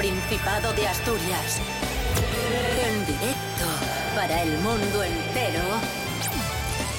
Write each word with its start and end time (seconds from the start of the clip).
Principado 0.00 0.72
de 0.72 0.88
Asturias. 0.88 1.60
En 2.86 3.04
directo 3.04 3.66
para 4.14 4.44
el 4.44 4.56
mundo 4.60 5.04
entero. 5.04 5.60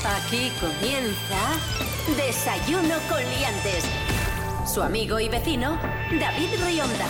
Aquí 0.05 0.51
comienza 0.59 1.57
Desayuno 2.15 2.93
con 3.09 3.17
Liantes. 3.17 3.85
Su 4.71 4.83
amigo 4.83 5.19
y 5.19 5.29
vecino, 5.29 5.79
David 6.11 6.49
Rionda. 6.63 7.07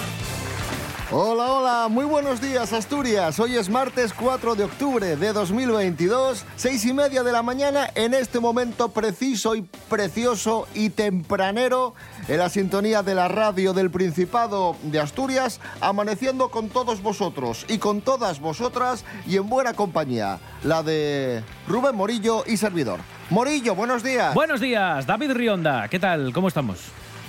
Hola, 1.13 1.51
hola, 1.51 1.87
muy 1.89 2.05
buenos 2.05 2.39
días 2.39 2.71
Asturias. 2.71 3.37
Hoy 3.37 3.57
es 3.57 3.67
martes 3.69 4.13
4 4.13 4.55
de 4.55 4.63
octubre 4.63 5.17
de 5.17 5.33
2022, 5.33 6.45
seis 6.55 6.85
y 6.85 6.93
media 6.93 7.21
de 7.21 7.33
la 7.33 7.43
mañana, 7.43 7.89
en 7.95 8.13
este 8.13 8.39
momento 8.39 8.87
preciso 8.93 9.53
y 9.53 9.63
precioso 9.89 10.69
y 10.73 10.89
tempranero, 10.89 11.95
en 12.31 12.37
la 12.37 12.47
sintonía 12.47 13.03
de 13.03 13.13
la 13.13 13.27
radio 13.27 13.73
del 13.73 13.91
Principado 13.91 14.77
de 14.83 15.01
Asturias, 15.01 15.59
amaneciendo 15.81 16.47
con 16.47 16.69
todos 16.69 17.01
vosotros 17.01 17.65
y 17.67 17.77
con 17.77 17.99
todas 17.99 18.39
vosotras 18.39 19.03
y 19.27 19.35
en 19.35 19.49
buena 19.49 19.73
compañía, 19.73 20.39
la 20.63 20.81
de 20.81 21.43
Rubén 21.67 21.93
Morillo 21.93 22.45
y 22.47 22.55
servidor. 22.55 23.01
Morillo, 23.29 23.75
buenos 23.75 24.01
días. 24.01 24.33
Buenos 24.33 24.61
días, 24.61 25.05
David 25.05 25.31
Rionda. 25.31 25.89
¿Qué 25.89 25.99
tal? 25.99 26.31
¿Cómo 26.31 26.47
estamos? 26.47 26.77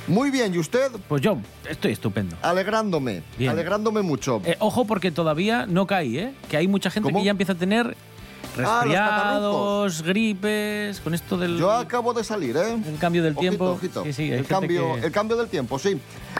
Muy 0.06 0.30
bien, 0.30 0.54
¿y 0.54 0.58
usted? 0.58 0.92
Pues 1.08 1.20
yo 1.20 1.36
estoy 1.68 1.90
estupendo. 1.90 2.36
Alegrándome, 2.40 3.24
Bien. 3.36 3.50
alegrándome 3.50 4.02
mucho. 4.02 4.40
Eh, 4.44 4.56
ojo 4.60 4.84
porque 4.84 5.10
todavía 5.10 5.66
no 5.66 5.88
caí, 5.88 6.18
¿eh? 6.18 6.32
Que 6.48 6.58
hay 6.58 6.68
mucha 6.68 6.90
gente 6.90 7.08
¿Cómo? 7.08 7.18
que 7.18 7.24
ya 7.24 7.32
empieza 7.32 7.54
a 7.54 7.56
tener 7.56 7.96
Ah, 8.58 8.82
resfriados, 8.84 10.02
gripes, 10.02 11.00
con 11.00 11.14
esto 11.14 11.36
del, 11.38 11.56
Yo 11.58 11.70
acabo 11.70 12.12
de 12.12 12.22
salir, 12.22 12.56
¿eh? 12.56 12.74
el 12.86 12.98
cambio 12.98 13.22
del 13.22 13.32
Ojito, 13.32 13.40
tiempo. 13.40 13.64
ojito. 13.70 14.04
Sí, 14.04 14.12
sí, 14.12 14.30
el, 14.32 14.46
cambio, 14.46 14.94
que- 14.94 15.06
el 15.06 15.12
cambio 15.12 15.36
del 15.36 15.48
tiempo, 15.48 15.78
sí. 15.78 15.98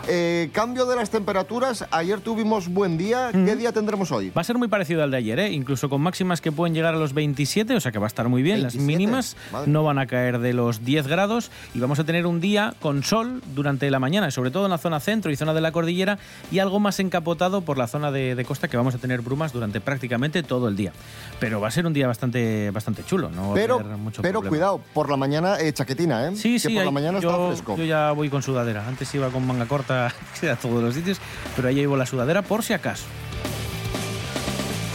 Eh, 0.08 0.50
cambio 0.52 0.86
de 0.86 0.96
las 0.96 1.10
temperaturas. 1.10 1.86
Ayer 1.90 2.20
tuvimos 2.20 2.68
buen 2.68 2.98
día. 2.98 3.30
¿Qué 3.32 3.56
día 3.56 3.72
tendremos 3.72 4.10
hoy? 4.12 4.30
Va 4.30 4.40
a 4.40 4.44
ser 4.44 4.58
muy 4.58 4.68
parecido 4.68 5.02
al 5.02 5.10
de 5.10 5.16
ayer, 5.18 5.38
¿eh? 5.38 5.50
incluso 5.52 5.88
con 5.88 6.00
máximas 6.00 6.40
que 6.40 6.50
pueden 6.52 6.74
llegar 6.74 6.94
a 6.94 6.98
los 6.98 7.12
27, 7.14 7.74
o 7.76 7.80
sea 7.80 7.92
que 7.92 7.98
va 7.98 8.06
a 8.06 8.08
estar 8.08 8.28
muy 8.28 8.42
bien. 8.42 8.56
27, 8.56 8.78
Las 8.78 8.86
mínimas 8.86 9.36
madre. 9.52 9.70
no 9.70 9.84
van 9.84 9.98
a 9.98 10.06
caer 10.06 10.38
de 10.40 10.52
los 10.52 10.84
10 10.84 11.06
grados 11.06 11.50
y 11.74 11.80
vamos 11.80 11.98
a 11.98 12.04
tener 12.04 12.26
un 12.26 12.40
día 12.40 12.74
con 12.80 13.02
sol 13.04 13.42
durante 13.54 13.90
la 13.90 13.98
mañana, 13.98 14.30
sobre 14.30 14.50
todo 14.50 14.64
en 14.64 14.70
la 14.70 14.78
zona 14.78 14.98
centro 15.00 15.30
y 15.30 15.36
zona 15.36 15.54
de 15.54 15.60
la 15.60 15.72
cordillera 15.72 16.18
y 16.50 16.58
algo 16.58 16.80
más 16.80 16.98
encapotado 17.00 17.60
por 17.62 17.78
la 17.78 17.86
zona 17.86 18.10
de, 18.10 18.34
de 18.34 18.44
costa 18.44 18.68
que 18.68 18.76
vamos 18.76 18.94
a 18.94 18.98
tener 18.98 19.20
brumas 19.20 19.52
durante 19.52 19.80
prácticamente 19.80 20.42
todo 20.42 20.68
el 20.68 20.76
día. 20.76 20.92
Pero 21.38 21.60
va 21.60 21.68
a 21.68 21.70
ser 21.70 21.86
un 21.86 21.92
día 21.92 22.06
bastante, 22.06 22.70
bastante 22.70 23.04
chulo, 23.04 23.30
no 23.30 23.52
Pero, 23.54 23.78
mucho 23.80 24.22
pero 24.22 24.40
problema. 24.40 24.48
cuidado, 24.50 24.80
por 24.94 25.10
la 25.10 25.16
mañana 25.16 25.60
eh, 25.60 25.72
chaquetina, 25.72 26.28
¿eh? 26.28 26.36
Sí, 26.36 26.54
que 26.54 26.58
sí, 26.58 26.68
por 26.68 26.76
la 26.76 26.82
ahí- 26.82 26.92
mañana 26.94 27.20
yo, 27.20 27.30
está 27.30 27.46
fresco. 27.48 27.76
yo 27.76 27.84
ya 27.84 28.12
voy 28.12 28.28
con 28.30 28.42
sudadera. 28.42 28.86
Antes 28.86 29.14
iba 29.14 29.28
con 29.28 29.46
manga 29.46 29.66
corta 29.66 29.81
a 29.90 30.56
todos 30.60 30.82
los 30.82 30.94
sitios, 30.94 31.18
pero 31.56 31.68
ahí 31.68 31.74
llevo 31.74 31.96
la 31.96 32.06
sudadera 32.06 32.42
por 32.42 32.62
si 32.62 32.72
acaso. 32.72 33.04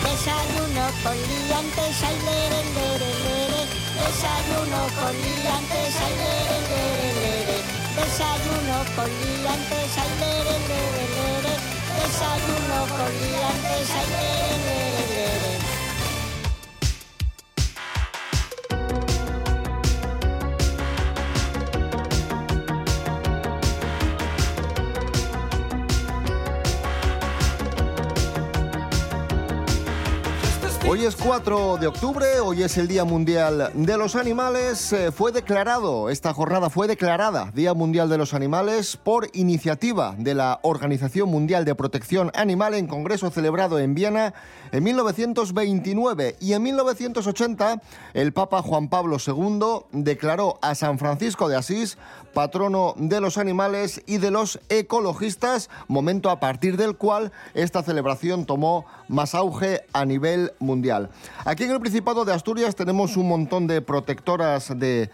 Desayuno 0.03 0.91
con. 1.03 1.38
Hoy 30.89 31.03
es 31.03 31.17
4 31.17 31.75
de 31.75 31.87
octubre, 31.87 32.39
hoy 32.39 32.64
es 32.64 32.77
el 32.77 32.87
Día 32.87 33.03
Mundial 33.03 33.71
de 33.73 33.98
los 33.98 34.15
Animales. 34.15 34.93
Eh, 34.93 35.11
fue 35.11 35.33
declarado, 35.33 36.09
esta 36.09 36.33
jornada 36.33 36.70
fue 36.70 36.87
declarada 36.87 37.52
Día 37.53 37.73
Mundial 37.73 38.08
de 38.08 38.17
los 38.17 38.33
Animales 38.33 38.95
por 38.95 39.27
iniciativa 39.33 40.15
de 40.17 40.33
la 40.33 40.61
Organización 40.61 41.27
Mundial 41.27 41.65
de 41.65 41.76
Protección 41.76 42.31
Animal 42.36 42.73
en 42.73 42.87
congreso 42.87 43.30
celebrado 43.31 43.80
en 43.80 43.95
Viena 43.95 44.33
en 44.71 44.81
1929 44.86 46.37
y 46.39 46.53
en 46.53 46.64
1980 46.64 47.81
el 48.14 48.31
Papa 48.31 48.61
Juan 48.61 48.87
Pablo 48.87 49.17
II 49.20 49.87
declaró 49.92 50.58
a 50.61 50.73
San 50.73 50.99
Francisco 50.99 51.49
de 51.49 51.58
Asís 51.58 51.97
patrono 52.33 52.93
de 52.97 53.20
los 53.20 53.37
animales 53.37 54.03
y 54.05 54.20
de 54.20 54.31
los 54.31 54.59
ecologistas, 54.70 55.70
momento 55.89 56.30
a 56.30 56.39
partir 56.39 56.77
del 56.77 56.95
cual 56.95 57.33
esta 57.55 57.83
celebración 57.83 58.45
tomó 58.45 58.86
más 59.09 59.36
auge 59.36 59.81
a 59.92 60.05
nivel 60.05 60.53
mundial. 60.59 60.77
Aquí 61.45 61.64
en 61.64 61.71
el 61.71 61.80
Principado 61.80 62.26
de 62.26 62.33
Asturias 62.33 62.76
tenemos 62.76 63.17
un 63.17 63.27
montón 63.27 63.67
de 63.67 63.82
protectoras 63.82 64.77
de 64.77 65.10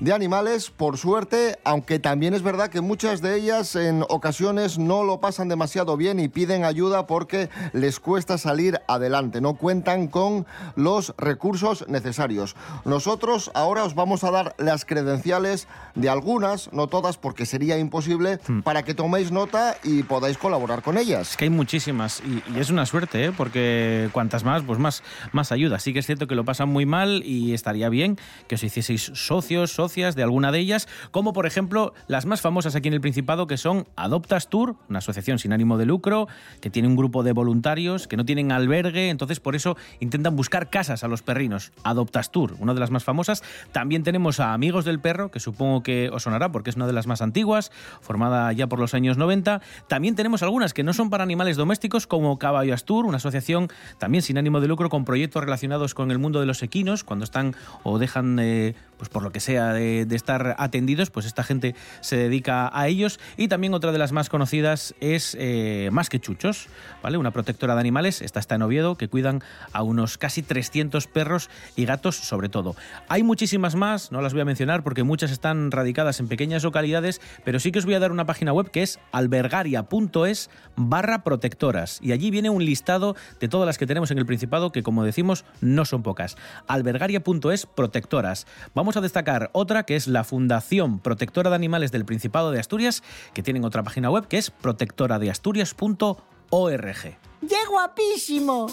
de 0.00 0.12
animales, 0.12 0.70
por 0.70 0.98
suerte, 0.98 1.58
aunque 1.64 1.98
también 1.98 2.34
es 2.34 2.42
verdad 2.42 2.68
que 2.68 2.80
muchas 2.80 3.22
de 3.22 3.36
ellas 3.36 3.76
en 3.76 4.04
ocasiones 4.08 4.78
no 4.78 5.04
lo 5.04 5.20
pasan 5.20 5.48
demasiado 5.48 5.96
bien 5.96 6.20
y 6.20 6.28
piden 6.28 6.64
ayuda 6.64 7.06
porque 7.06 7.48
les 7.72 7.98
cuesta 7.98 8.36
salir 8.36 8.80
adelante, 8.88 9.40
no 9.40 9.54
cuentan 9.54 10.08
con 10.08 10.46
los 10.74 11.14
recursos 11.16 11.88
necesarios. 11.88 12.56
Nosotros 12.84 13.50
ahora 13.54 13.84
os 13.84 13.94
vamos 13.94 14.24
a 14.24 14.30
dar 14.30 14.54
las 14.58 14.84
credenciales 14.84 15.66
de 15.94 16.08
algunas, 16.08 16.72
no 16.72 16.88
todas 16.88 17.16
porque 17.16 17.46
sería 17.46 17.78
imposible, 17.78 18.38
para 18.64 18.82
que 18.82 18.94
toméis 18.94 19.32
nota 19.32 19.76
y 19.82 20.02
podáis 20.02 20.36
colaborar 20.36 20.82
con 20.82 20.98
ellas. 20.98 21.30
Es 21.30 21.36
que 21.36 21.44
hay 21.44 21.50
muchísimas 21.50 22.20
y, 22.20 22.42
y 22.54 22.60
es 22.60 22.70
una 22.70 22.84
suerte, 22.84 23.26
¿eh? 23.26 23.32
porque 23.36 24.10
cuantas 24.12 24.44
más, 24.44 24.62
pues 24.62 24.78
más, 24.78 25.02
más 25.32 25.52
ayuda. 25.52 25.78
Sí 25.78 25.92
que 25.92 26.00
es 26.00 26.06
cierto 26.06 26.26
que 26.26 26.34
lo 26.34 26.44
pasan 26.44 26.68
muy 26.68 26.84
mal 26.84 27.22
y 27.24 27.54
estaría 27.54 27.88
bien 27.88 28.18
que 28.46 28.56
os 28.56 28.62
hicieseis 28.62 29.10
socios, 29.14 29.72
de 29.94 30.22
alguna 30.22 30.50
de 30.52 30.58
ellas, 30.58 30.88
como 31.10 31.32
por 31.32 31.46
ejemplo 31.46 31.94
las 32.08 32.26
más 32.26 32.40
famosas 32.40 32.74
aquí 32.74 32.88
en 32.88 32.94
el 32.94 33.00
Principado, 33.00 33.46
que 33.46 33.56
son 33.56 33.86
Adoptas 33.94 34.48
Tour, 34.48 34.76
una 34.88 34.98
asociación 34.98 35.38
sin 35.38 35.52
ánimo 35.52 35.78
de 35.78 35.86
lucro, 35.86 36.26
que 36.60 36.70
tiene 36.70 36.88
un 36.88 36.96
grupo 36.96 37.22
de 37.22 37.32
voluntarios 37.32 38.08
que 38.08 38.16
no 38.16 38.24
tienen 38.24 38.50
albergue, 38.50 39.10
entonces 39.10 39.38
por 39.38 39.54
eso 39.54 39.76
intentan 40.00 40.34
buscar 40.34 40.70
casas 40.70 41.04
a 41.04 41.08
los 41.08 41.22
perrinos. 41.22 41.72
Adoptas 41.84 42.32
Tour, 42.32 42.56
una 42.58 42.74
de 42.74 42.80
las 42.80 42.90
más 42.90 43.04
famosas. 43.04 43.42
También 43.72 44.02
tenemos 44.02 44.40
a 44.40 44.52
Amigos 44.52 44.84
del 44.84 44.98
Perro, 44.98 45.30
que 45.30 45.40
supongo 45.40 45.82
que 45.82 46.10
os 46.12 46.24
sonará 46.24 46.50
porque 46.50 46.70
es 46.70 46.76
una 46.76 46.86
de 46.86 46.92
las 46.92 47.06
más 47.06 47.22
antiguas, 47.22 47.70
formada 48.00 48.52
ya 48.52 48.66
por 48.66 48.80
los 48.80 48.92
años 48.92 49.16
90. 49.16 49.62
También 49.88 50.16
tenemos 50.16 50.42
algunas 50.42 50.74
que 50.74 50.82
no 50.82 50.92
son 50.92 51.10
para 51.10 51.22
animales 51.22 51.56
domésticos, 51.56 52.06
como 52.06 52.38
Caballo 52.38 52.74
Astur, 52.74 53.06
una 53.06 53.18
asociación 53.18 53.68
también 53.98 54.22
sin 54.22 54.36
ánimo 54.36 54.60
de 54.60 54.68
lucro 54.68 54.90
con 54.90 55.04
proyectos 55.04 55.42
relacionados 55.42 55.94
con 55.94 56.10
el 56.10 56.18
mundo 56.18 56.40
de 56.40 56.46
los 56.46 56.62
equinos, 56.62 57.04
cuando 57.04 57.24
están 57.24 57.54
o 57.82 57.98
dejan, 57.98 58.38
eh, 58.40 58.74
pues 58.98 59.08
por 59.08 59.22
lo 59.22 59.32
que 59.32 59.40
sea, 59.40 59.72
de, 59.72 60.06
estar 60.10 60.56
atendidos, 60.58 61.10
pues 61.10 61.26
esta 61.26 61.42
gente 61.42 61.74
se 62.00 62.16
dedica 62.16 62.70
a 62.72 62.88
ellos. 62.88 63.20
Y 63.36 63.48
también 63.48 63.74
otra 63.74 63.92
de 63.92 63.98
las 63.98 64.12
más 64.12 64.28
conocidas 64.28 64.94
es 65.00 65.36
eh, 65.38 65.90
Más 65.92 66.08
que 66.08 66.20
Chuchos, 66.20 66.68
¿vale? 67.02 67.18
Una 67.18 67.30
protectora 67.30 67.74
de 67.74 67.80
animales, 67.80 68.22
esta 68.22 68.40
está 68.40 68.54
en 68.54 68.62
Oviedo, 68.62 68.96
que 68.96 69.08
cuidan 69.08 69.42
a 69.72 69.82
unos 69.82 70.18
casi 70.18 70.42
300 70.42 71.06
perros 71.06 71.50
y 71.76 71.84
gatos 71.84 72.16
sobre 72.16 72.48
todo. 72.48 72.76
Hay 73.08 73.22
muchísimas 73.22 73.74
más, 73.74 74.12
no 74.12 74.20
las 74.22 74.32
voy 74.32 74.42
a 74.42 74.44
mencionar 74.44 74.82
porque 74.82 75.02
muchas 75.02 75.30
están 75.30 75.70
radicadas 75.70 76.20
en 76.20 76.28
pequeñas 76.28 76.64
localidades, 76.64 77.20
pero 77.44 77.60
sí 77.60 77.72
que 77.72 77.78
os 77.78 77.84
voy 77.84 77.94
a 77.94 78.00
dar 78.00 78.12
una 78.12 78.26
página 78.26 78.52
web 78.52 78.70
que 78.70 78.82
es 78.82 78.98
albergaria.es 79.12 80.50
barra 80.76 81.22
protectoras. 81.22 81.98
Y 82.02 82.12
allí 82.12 82.30
viene 82.30 82.50
un 82.50 82.64
listado 82.64 83.16
de 83.40 83.48
todas 83.48 83.66
las 83.66 83.78
que 83.78 83.86
tenemos 83.86 84.10
en 84.10 84.18
el 84.18 84.26
Principado, 84.26 84.72
que 84.72 84.82
como 84.82 85.04
decimos, 85.04 85.44
no 85.60 85.84
son 85.84 86.02
pocas. 86.02 86.36
albergaria.es 86.66 87.66
protectoras. 87.66 88.46
A 88.94 89.00
destacar 89.00 89.50
otra 89.52 89.84
que 89.84 89.96
es 89.96 90.06
la 90.06 90.22
Fundación 90.22 91.00
Protectora 91.00 91.50
de 91.50 91.56
Animales 91.56 91.90
del 91.90 92.04
Principado 92.04 92.52
de 92.52 92.60
Asturias, 92.60 93.02
que 93.34 93.42
tienen 93.42 93.64
otra 93.64 93.82
página 93.82 94.10
web 94.10 94.28
que 94.28 94.38
es 94.38 94.50
protectoradeasturias.org. 94.50 97.18
¡Qué 97.48 97.66
guapísimo! 97.68 98.68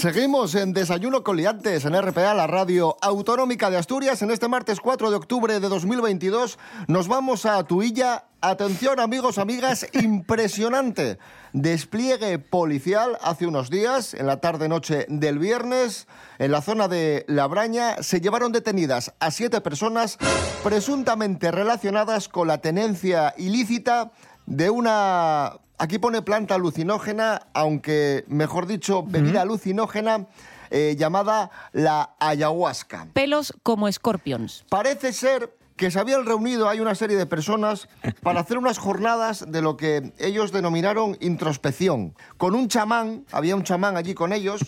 Seguimos 0.00 0.54
en 0.54 0.72
Desayuno 0.72 1.22
con 1.22 1.36
Liantes 1.36 1.84
en 1.84 1.92
RPA, 1.92 2.32
la 2.32 2.46
radio 2.46 2.96
autonómica 3.02 3.68
de 3.68 3.76
Asturias. 3.76 4.22
En 4.22 4.30
este 4.30 4.48
martes 4.48 4.80
4 4.80 5.10
de 5.10 5.16
octubre 5.16 5.60
de 5.60 5.68
2022 5.68 6.58
nos 6.88 7.06
vamos 7.06 7.44
a 7.44 7.62
Tuilla. 7.64 8.24
Atención 8.40 8.98
amigos, 8.98 9.36
amigas, 9.36 9.86
impresionante 9.92 11.18
despliegue 11.52 12.38
policial 12.38 13.18
hace 13.20 13.46
unos 13.46 13.68
días, 13.68 14.14
en 14.14 14.26
la 14.26 14.40
tarde-noche 14.40 15.04
del 15.10 15.38
viernes, 15.38 16.06
en 16.38 16.52
la 16.52 16.62
zona 16.62 16.88
de 16.88 17.26
La 17.28 17.46
Braña, 17.46 18.02
se 18.02 18.22
llevaron 18.22 18.52
detenidas 18.52 19.12
a 19.20 19.30
siete 19.30 19.60
personas 19.60 20.16
presuntamente 20.64 21.50
relacionadas 21.50 22.30
con 22.30 22.48
la 22.48 22.62
tenencia 22.62 23.34
ilícita 23.36 24.12
de 24.46 24.70
una 24.70 25.58
Aquí 25.80 25.98
pone 25.98 26.20
planta 26.20 26.56
alucinógena, 26.56 27.46
aunque 27.54 28.26
mejor 28.28 28.66
dicho, 28.66 29.02
bebida 29.02 29.40
alucinógena 29.40 30.26
eh, 30.68 30.94
llamada 30.98 31.50
la 31.72 32.16
ayahuasca. 32.18 33.06
Pelos 33.14 33.54
como 33.62 33.88
escorpions. 33.88 34.66
Parece 34.68 35.14
ser 35.14 35.56
que 35.76 35.90
se 35.90 35.98
habían 35.98 36.26
reunido, 36.26 36.68
hay 36.68 36.80
una 36.80 36.94
serie 36.94 37.16
de 37.16 37.24
personas, 37.24 37.88
para 38.22 38.40
hacer 38.40 38.58
unas 38.58 38.76
jornadas 38.76 39.50
de 39.50 39.62
lo 39.62 39.78
que 39.78 40.12
ellos 40.18 40.52
denominaron 40.52 41.16
introspección. 41.18 42.14
Con 42.36 42.54
un 42.54 42.68
chamán, 42.68 43.24
había 43.32 43.56
un 43.56 43.64
chamán 43.64 43.96
allí 43.96 44.12
con 44.12 44.34
ellos, 44.34 44.60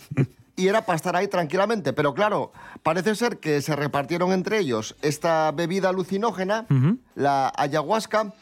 y 0.56 0.68
era 0.68 0.86
para 0.86 0.96
estar 0.96 1.14
ahí 1.14 1.28
tranquilamente. 1.28 1.92
Pero 1.92 2.14
claro, 2.14 2.52
parece 2.82 3.14
ser 3.16 3.36
que 3.36 3.60
se 3.60 3.76
repartieron 3.76 4.32
entre 4.32 4.60
ellos 4.60 4.96
esta 5.02 5.52
bebida 5.52 5.90
alucinógena, 5.90 6.66
la 7.14 7.52
ayahuasca, 7.54 8.32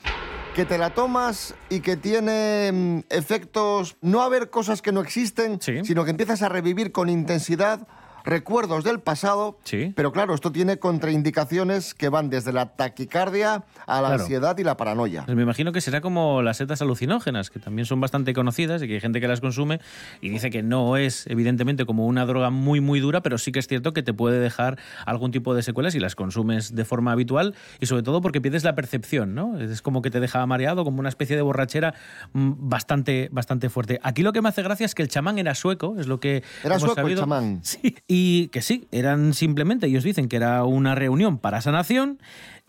que 0.54 0.64
te 0.64 0.78
la 0.78 0.90
tomas 0.90 1.54
y 1.68 1.80
que 1.80 1.96
tiene 1.96 2.70
mm, 2.72 2.98
efectos, 3.10 3.96
no 4.00 4.22
a 4.22 4.28
ver 4.28 4.50
cosas 4.50 4.82
que 4.82 4.92
no 4.92 5.00
existen, 5.00 5.60
Sí. 5.60 5.84
sino 5.84 6.04
que 6.04 6.10
empiezas 6.10 6.42
a 6.42 6.48
revivir 6.48 6.92
con 6.92 7.08
intensidad 7.08 7.86
recuerdos 8.24 8.84
del 8.84 9.00
pasado, 9.00 9.58
Sí. 9.64 9.92
pero 9.96 10.12
claro, 10.12 10.34
esto 10.34 10.52
tiene 10.52 10.78
contraindicaciones 10.78 11.94
que 11.94 12.08
van 12.08 12.30
desde 12.30 12.52
la 12.52 12.66
taquicardia 12.76 13.64
a 13.86 14.00
la 14.00 14.08
Claro. 14.08 14.22
ansiedad 14.22 14.56
y 14.58 14.64
la 14.64 14.76
paranoia. 14.76 15.24
Pues 15.24 15.36
me 15.36 15.42
imagino 15.42 15.72
que 15.72 15.80
será 15.80 16.00
como 16.00 16.42
las 16.42 16.56
setas 16.58 16.80
alucinógenas, 16.82 17.50
que 17.50 17.58
también 17.58 17.86
son 17.86 18.00
bastante 18.00 18.32
conocidas 18.32 18.82
y 18.82 18.86
que 18.88 18.94
hay 18.94 19.00
gente 19.00 19.20
que 19.20 19.28
las 19.28 19.40
consume 19.40 19.80
y 20.20 20.28
dice 20.30 20.50
que 20.50 20.62
no 20.62 20.96
es, 20.96 21.26
evidentemente, 21.26 21.84
como 21.86 22.06
una 22.06 22.26
droga 22.26 22.50
muy, 22.50 22.80
muy 22.80 23.00
dura, 23.00 23.20
pero 23.22 23.38
sí 23.38 23.52
que 23.52 23.58
es 23.58 23.66
cierto 23.66 23.92
que 23.92 24.02
te 24.02 24.12
puede 24.14 24.38
dejar 24.40 24.78
algún 25.06 25.30
tipo 25.30 25.54
de 25.54 25.62
secuelas 25.62 25.92
si 25.92 26.00
las 26.00 26.14
consumes 26.14 26.74
de 26.74 26.84
forma 26.84 27.12
habitual 27.12 27.54
y 27.80 27.86
sobre 27.86 28.02
todo 28.02 28.20
porque 28.20 28.40
pierdes 28.40 28.64
la 28.64 28.74
percepción, 28.74 29.34
¿no? 29.34 29.58
Es 29.60 29.82
como 29.82 30.02
que 30.02 30.10
te 30.10 30.20
deja 30.20 30.44
mareado, 30.46 30.84
como 30.84 31.00
una 31.00 31.08
especie 31.08 31.36
de 31.36 31.42
borrachera 31.42 31.94
mm, 32.32 32.52
bastante, 32.68 33.28
bastante 33.32 33.68
fuerte. 33.68 33.98
Aquí 34.02 34.22
lo 34.22 34.32
que 34.32 34.42
me 34.42 34.48
hace 34.48 34.62
gracia 34.62 34.86
es 34.86 34.94
que 34.94 35.02
el 35.02 35.08
chamán 35.08 35.38
era 35.38 35.54
sueco, 35.54 35.96
es 35.98 36.06
lo 36.06 36.20
que 36.20 36.42
Era 36.64 36.76
hemos 36.76 36.82
sueco 36.92 37.08
el 37.08 37.16
chamán. 37.18 37.60
Sí, 37.70 37.96
y 38.12 38.48
que 38.48 38.60
sí, 38.60 38.88
eran 38.90 39.34
simplemente, 39.34 39.86
ellos 39.86 40.02
dicen 40.02 40.26
que 40.28 40.34
era 40.34 40.64
una 40.64 40.96
reunión 40.96 41.38
para 41.38 41.60
sanación, 41.60 42.18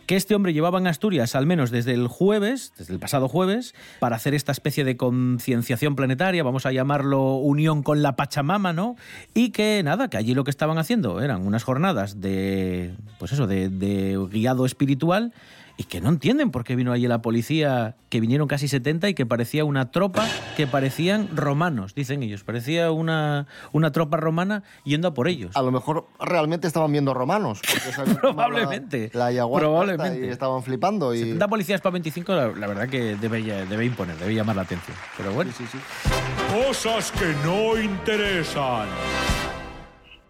que 0.06 0.16
este 0.16 0.36
hombre 0.36 0.54
llevaba 0.54 0.78
en 0.78 0.86
Asturias 0.86 1.34
al 1.34 1.48
menos 1.48 1.72
desde 1.72 1.96
el 1.96 2.08
jueves, 2.08 2.74
desde 2.78 2.94
el 2.94 3.00
pasado 3.00 3.28
jueves, 3.28 3.74
para 3.98 4.18
hacer 4.18 4.36
esta 4.36 4.52
especie 4.52 4.84
de 4.84 4.98
concienciación 4.98 5.96
planetaria, 5.96 6.44
vamos 6.44 6.68
a 6.68 6.72
llamarlo 6.72 7.38
unión 7.38 7.82
con 7.82 8.04
la 8.04 8.16
Pachamama, 8.16 8.72
¿no? 8.72 8.98
Y 9.34 9.50
que 9.50 9.82
nada, 9.84 10.12
que 10.12 10.18
allí 10.18 10.36
lo 10.36 10.44
que 10.44 10.52
estaban 10.52 10.78
haciendo 10.78 11.22
eran 11.22 11.44
unas 11.44 11.64
jornadas 11.64 12.22
de, 12.22 12.94
pues 13.18 13.32
eso, 13.32 13.48
de, 13.48 13.70
de 13.70 14.24
guiado 14.30 14.68
espiritual 14.68 15.34
y 15.82 15.84
que 15.84 16.00
no 16.00 16.10
entienden 16.10 16.52
por 16.52 16.64
qué 16.64 16.76
vino 16.76 16.92
allí 16.92 17.08
la 17.08 17.24
policía, 17.24 17.96
que 18.10 18.20
vinieron 18.20 18.48
casi 18.48 18.68
70 18.68 19.10
y 19.10 19.14
que 19.16 19.26
parecía 19.26 19.66
una 19.66 19.90
tropa 19.90 20.28
que 20.56 20.68
parecían 20.68 21.36
romanos, 21.36 21.96
dicen 21.96 22.22
ellos, 22.22 22.44
parecía 22.44 22.92
una, 22.92 23.48
una 23.72 23.92
tropa 23.92 24.18
romana 24.18 24.62
yendo 24.84 25.08
a 25.08 25.16
por 25.16 25.28
ellos. 25.28 25.56
A 25.56 25.64
lo 25.64 25.72
mejor 25.72 26.06
realmente 26.20 26.68
estaban 26.68 26.92
viendo 26.92 27.16
romanos. 27.16 27.62
Probablemente, 28.22 29.10
La, 29.16 29.32
la 29.32 29.50
probablemente. 29.50 30.28
Y 30.28 30.30
estaban 30.30 30.62
flipando. 30.62 31.16
Y... 31.16 31.20
70 31.22 31.48
policías 31.48 31.82
para 31.82 31.94
25, 31.94 32.32
la, 32.32 32.48
la 32.50 32.68
verdad 32.68 32.88
que 32.88 33.16
debe, 33.16 33.42
debe 33.42 33.84
imponer, 33.84 34.16
debe 34.18 34.36
llamar 34.36 34.58
la 34.58 34.62
atención. 34.62 34.96
Pero 35.18 35.34
bueno, 35.34 35.52
Sí, 35.52 35.66
sí, 35.66 35.80
sí. 35.80 36.64
Cosas 36.68 37.12
que 37.12 37.34
no 37.44 37.76
interesan. 37.82 38.88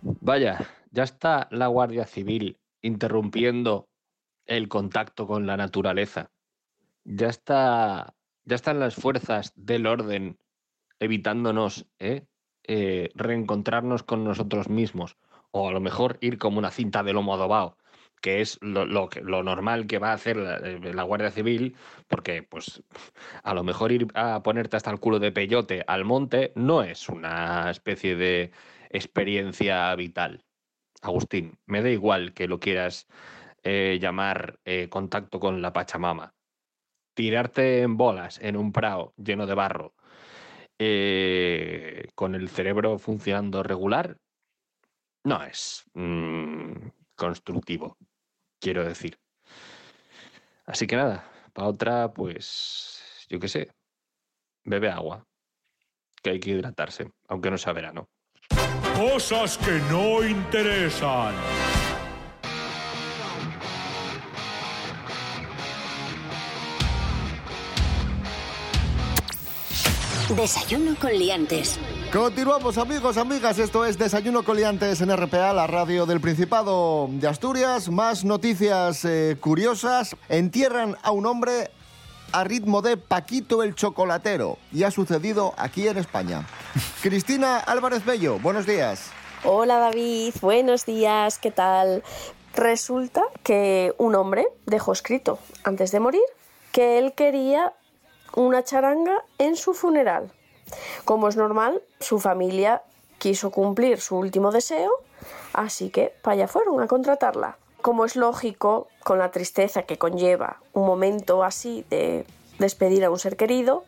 Vaya, 0.01 0.65
ya 0.91 1.03
está 1.03 1.49
la 1.51 1.67
Guardia 1.67 2.05
Civil 2.05 2.57
interrumpiendo 2.81 3.90
el 4.51 4.67
contacto 4.67 5.27
con 5.27 5.47
la 5.47 5.55
naturaleza. 5.55 6.29
Ya 7.05 7.27
está, 7.27 8.15
ya 8.43 8.55
están 8.55 8.79
las 8.79 8.95
fuerzas 8.95 9.53
del 9.55 9.87
orden 9.87 10.37
evitándonos 10.99 11.87
¿eh? 11.99 12.25
Eh, 12.67 13.09
reencontrarnos 13.15 14.03
con 14.03 14.25
nosotros 14.25 14.67
mismos. 14.67 15.17
O 15.51 15.69
a 15.69 15.71
lo 15.71 15.79
mejor 15.79 16.17
ir 16.21 16.37
como 16.37 16.59
una 16.59 16.69
cinta 16.69 17.01
de 17.01 17.13
lomo 17.13 17.33
adobado, 17.33 17.77
que 18.21 18.41
es 18.41 18.59
lo, 18.61 18.85
normal 19.43 19.87
que 19.87 19.99
va 19.99 20.11
a 20.11 20.15
hacer 20.15 20.35
la, 20.35 20.57
eh, 20.57 20.93
la 20.93 21.03
Guardia 21.03 21.31
Civil, 21.31 21.77
porque 22.09 22.43
pues 22.43 22.83
a 23.43 23.53
lo 23.53 23.63
mejor 23.63 23.93
ir 23.93 24.07
a 24.15 24.43
ponerte 24.43 24.75
hasta 24.75 24.91
el 24.91 24.99
culo 24.99 25.19
de 25.19 25.31
peyote 25.31 25.83
al 25.87 26.03
monte 26.03 26.51
no 26.55 26.83
es 26.83 27.07
una 27.07 27.71
especie 27.71 28.17
de 28.17 28.51
experiencia 28.89 29.95
vital. 29.95 30.43
Agustín, 31.01 31.57
me 31.65 31.81
da 31.81 31.89
igual 31.89 32.33
que 32.33 32.47
lo 32.47 32.59
quieras 32.59 33.07
eh, 33.63 33.99
llamar 34.01 34.59
eh, 34.65 34.89
contacto 34.89 35.39
con 35.39 35.61
la 35.61 35.73
Pachamama. 35.73 36.33
Tirarte 37.13 37.81
en 37.81 37.97
bolas 37.97 38.39
en 38.41 38.57
un 38.57 38.71
prado 38.71 39.13
lleno 39.17 39.45
de 39.45 39.53
barro, 39.53 39.93
eh, 40.79 42.07
con 42.15 42.35
el 42.35 42.49
cerebro 42.49 42.97
funcionando 42.97 43.61
regular, 43.63 44.17
no 45.23 45.43
es 45.43 45.83
mm, 45.93 46.71
constructivo, 47.15 47.97
quiero 48.59 48.83
decir. 48.83 49.19
Así 50.65 50.87
que 50.87 50.95
nada, 50.95 51.29
para 51.53 51.67
otra, 51.67 52.13
pues, 52.13 53.27
yo 53.29 53.39
qué 53.39 53.47
sé, 53.47 53.71
bebe 54.63 54.89
agua, 54.89 55.27
que 56.23 56.31
hay 56.31 56.39
que 56.39 56.51
hidratarse, 56.51 57.11
aunque 57.27 57.51
no 57.51 57.57
sea 57.57 57.73
verano. 57.73 58.09
Cosas 58.95 59.57
que 59.57 59.79
no 59.89 60.23
interesan. 60.23 61.35
Desayuno 70.29 70.95
con 70.99 71.11
liantes. 71.11 71.77
Continuamos 72.13 72.77
amigos, 72.77 73.17
amigas, 73.17 73.59
esto 73.59 73.85
es 73.85 73.97
Desayuno 73.97 74.43
Coliantes 74.43 75.01
en 75.01 75.15
RPA, 75.15 75.51
la 75.51 75.67
radio 75.67 76.05
del 76.05 76.21
Principado 76.21 77.07
de 77.09 77.27
Asturias. 77.27 77.89
Más 77.89 78.23
noticias 78.23 79.03
eh, 79.03 79.35
curiosas. 79.39 80.15
Entierran 80.29 80.95
a 81.03 81.11
un 81.11 81.25
hombre 81.25 81.71
a 82.31 82.43
ritmo 82.43 82.81
de 82.81 82.95
Paquito 82.95 83.61
el 83.63 83.75
Chocolatero 83.75 84.57
y 84.71 84.83
ha 84.83 84.91
sucedido 84.91 85.53
aquí 85.57 85.87
en 85.87 85.97
España. 85.97 86.47
Cristina 87.01 87.57
Álvarez 87.57 88.05
Bello, 88.05 88.39
buenos 88.39 88.65
días. 88.65 89.11
Hola 89.43 89.79
David, 89.79 90.33
buenos 90.41 90.85
días, 90.85 91.39
¿qué 91.39 91.51
tal? 91.51 92.03
Resulta 92.53 93.23
que 93.43 93.93
un 93.97 94.15
hombre 94.15 94.45
dejó 94.65 94.93
escrito 94.93 95.39
antes 95.63 95.91
de 95.91 95.99
morir 95.99 96.21
que 96.71 96.97
él 96.99 97.13
quería 97.13 97.73
una 98.35 98.63
charanga 98.63 99.23
en 99.37 99.55
su 99.55 99.73
funeral. 99.73 100.31
Como 101.05 101.27
es 101.27 101.35
normal, 101.35 101.81
su 101.99 102.19
familia 102.19 102.81
quiso 103.17 103.51
cumplir 103.51 103.99
su 104.01 104.17
último 104.17 104.51
deseo, 104.51 104.91
así 105.53 105.89
que 105.89 106.13
para 106.21 106.33
allá 106.33 106.47
fueron 106.47 106.81
a 106.81 106.87
contratarla. 106.87 107.57
Como 107.81 108.05
es 108.05 108.15
lógico, 108.15 108.87
con 109.03 109.19
la 109.19 109.31
tristeza 109.31 109.83
que 109.83 109.97
conlleva 109.97 110.57
un 110.73 110.85
momento 110.85 111.43
así 111.43 111.85
de 111.89 112.25
despedir 112.59 113.03
a 113.03 113.09
un 113.09 113.19
ser 113.19 113.37
querido, 113.37 113.83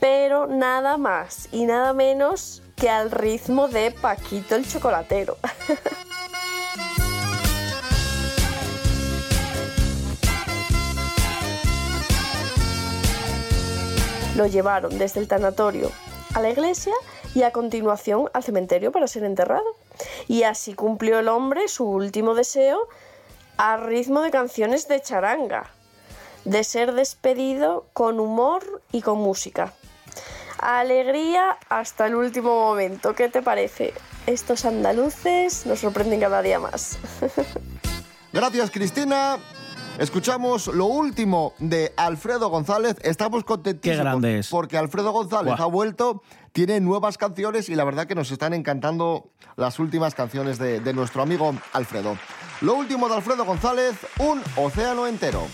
pero 0.00 0.46
nada 0.46 0.96
más 0.96 1.48
y 1.52 1.66
nada 1.66 1.92
menos 1.92 2.62
que 2.76 2.90
al 2.90 3.10
ritmo 3.10 3.68
de 3.68 3.90
Paquito 3.90 4.54
el 4.56 4.68
chocolatero. 4.68 5.36
Lo 14.34 14.46
llevaron 14.46 14.98
desde 14.98 15.20
el 15.20 15.28
tanatorio 15.28 15.90
a 16.34 16.40
la 16.40 16.50
iglesia 16.50 16.92
y 17.34 17.42
a 17.42 17.52
continuación 17.52 18.28
al 18.32 18.42
cementerio 18.42 18.92
para 18.92 19.06
ser 19.06 19.24
enterrado. 19.24 19.64
Y 20.28 20.42
así 20.42 20.74
cumplió 20.74 21.18
el 21.18 21.28
hombre 21.28 21.68
su 21.68 21.84
último 21.84 22.34
deseo 22.34 22.88
a 23.56 23.76
ritmo 23.76 24.22
de 24.22 24.30
canciones 24.30 24.88
de 24.88 25.00
charanga, 25.00 25.70
de 26.44 26.64
ser 26.64 26.92
despedido 26.92 27.86
con 27.92 28.20
humor 28.20 28.82
y 28.92 29.02
con 29.02 29.18
música. 29.18 29.72
Alegría 30.58 31.58
hasta 31.68 32.06
el 32.06 32.14
último 32.14 32.58
momento. 32.58 33.14
¿Qué 33.14 33.28
te 33.28 33.42
parece? 33.42 33.92
Estos 34.26 34.64
andaluces 34.64 35.66
nos 35.66 35.80
sorprenden 35.80 36.20
cada 36.20 36.42
día 36.42 36.58
más. 36.58 36.98
Gracias 38.32 38.70
Cristina. 38.70 39.38
Escuchamos 39.98 40.66
lo 40.66 40.86
último 40.86 41.54
de 41.58 41.92
Alfredo 41.96 42.48
González. 42.50 42.96
Estamos 43.02 43.44
contentísimos 43.44 43.96
Qué 43.98 44.02
grande 44.02 44.38
es. 44.40 44.48
porque 44.48 44.76
Alfredo 44.76 45.12
González 45.12 45.54
Buah. 45.56 45.62
ha 45.66 45.68
vuelto, 45.68 46.22
tiene 46.52 46.80
nuevas 46.80 47.16
canciones 47.16 47.68
y 47.68 47.76
la 47.76 47.84
verdad 47.84 48.06
que 48.06 48.16
nos 48.16 48.30
están 48.32 48.54
encantando 48.54 49.30
las 49.56 49.78
últimas 49.78 50.14
canciones 50.16 50.58
de, 50.58 50.80
de 50.80 50.92
nuestro 50.94 51.22
amigo 51.22 51.54
Alfredo. 51.72 52.18
Lo 52.60 52.74
último 52.74 53.08
de 53.08 53.14
Alfredo 53.14 53.44
González, 53.44 53.94
un 54.18 54.42
océano 54.56 55.06
entero. 55.06 55.46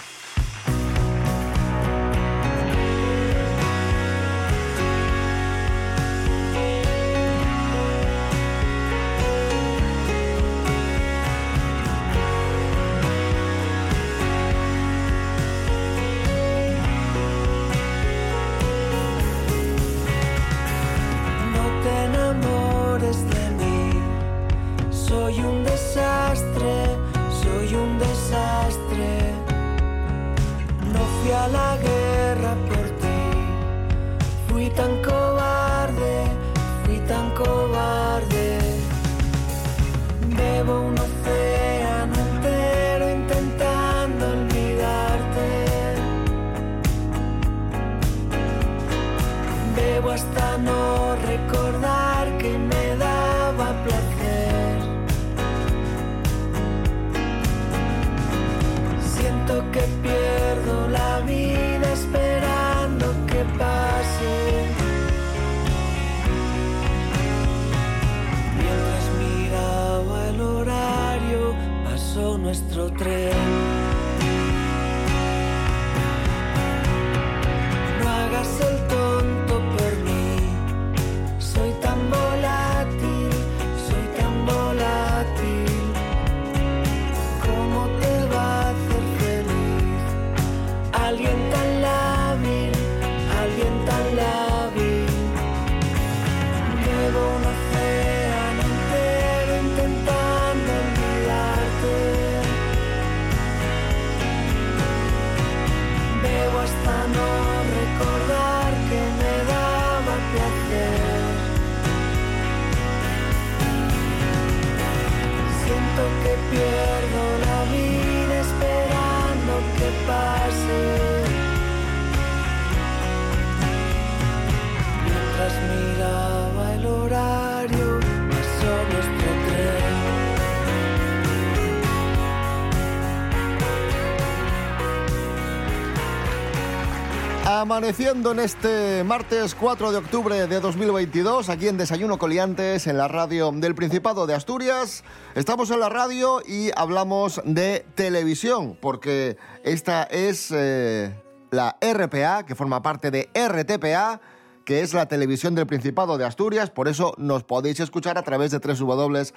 Amaneciendo 137.80 138.32
en 138.32 138.40
este 138.40 139.04
martes 139.04 139.54
4 139.54 139.90
de 139.90 139.96
octubre 139.96 140.46
de 140.46 140.60
2022, 140.60 141.48
aquí 141.48 141.66
en 141.66 141.78
Desayuno 141.78 142.18
Coliantes, 142.18 142.86
en 142.86 142.98
la 142.98 143.08
radio 143.08 143.50
del 143.52 143.74
Principado 143.74 144.26
de 144.26 144.34
Asturias. 144.34 145.02
Estamos 145.34 145.70
en 145.70 145.80
la 145.80 145.88
radio 145.88 146.42
y 146.46 146.72
hablamos 146.76 147.40
de 147.46 147.86
televisión, 147.94 148.76
porque 148.82 149.38
esta 149.64 150.02
es 150.02 150.52
eh, 150.54 151.10
la 151.50 151.78
RPA, 151.80 152.44
que 152.44 152.54
forma 152.54 152.82
parte 152.82 153.10
de 153.10 153.30
RTPA, 153.32 154.20
que 154.64 154.80
es 154.80 154.94
la 154.94 155.06
televisión 155.06 155.54
del 155.54 155.66
Principado 155.66 156.18
de 156.18 156.24
Asturias, 156.24 156.70
por 156.70 156.88
eso 156.88 157.14
nos 157.18 157.44
podéis 157.44 157.80
escuchar 157.80 158.18
a 158.18 158.22
través 158.22 158.50
de 158.50 158.58
www.rtpa.es. 158.58 159.34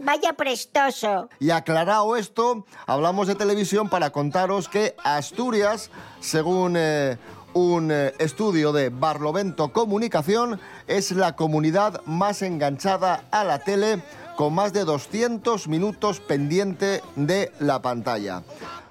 Vaya 0.00 0.32
prestoso. 0.32 1.28
Y 1.38 1.50
aclarado 1.50 2.16
esto, 2.16 2.64
hablamos 2.86 3.28
de 3.28 3.34
televisión 3.34 3.88
para 3.88 4.10
contaros 4.10 4.68
que 4.68 4.94
Asturias, 5.04 5.90
según 6.20 6.74
eh, 6.76 7.18
un 7.54 7.90
eh, 7.90 8.12
estudio 8.18 8.72
de 8.72 8.90
Barlovento 8.90 9.72
Comunicación, 9.72 10.60
es 10.86 11.12
la 11.12 11.36
comunidad 11.36 12.02
más 12.04 12.42
enganchada 12.42 13.24
a 13.30 13.44
la 13.44 13.60
tele 13.60 14.02
con 14.36 14.52
más 14.52 14.72
de 14.72 14.84
200 14.84 15.68
minutos 15.68 16.20
pendiente 16.20 17.02
de 17.14 17.52
la 17.60 17.80
pantalla. 17.80 18.42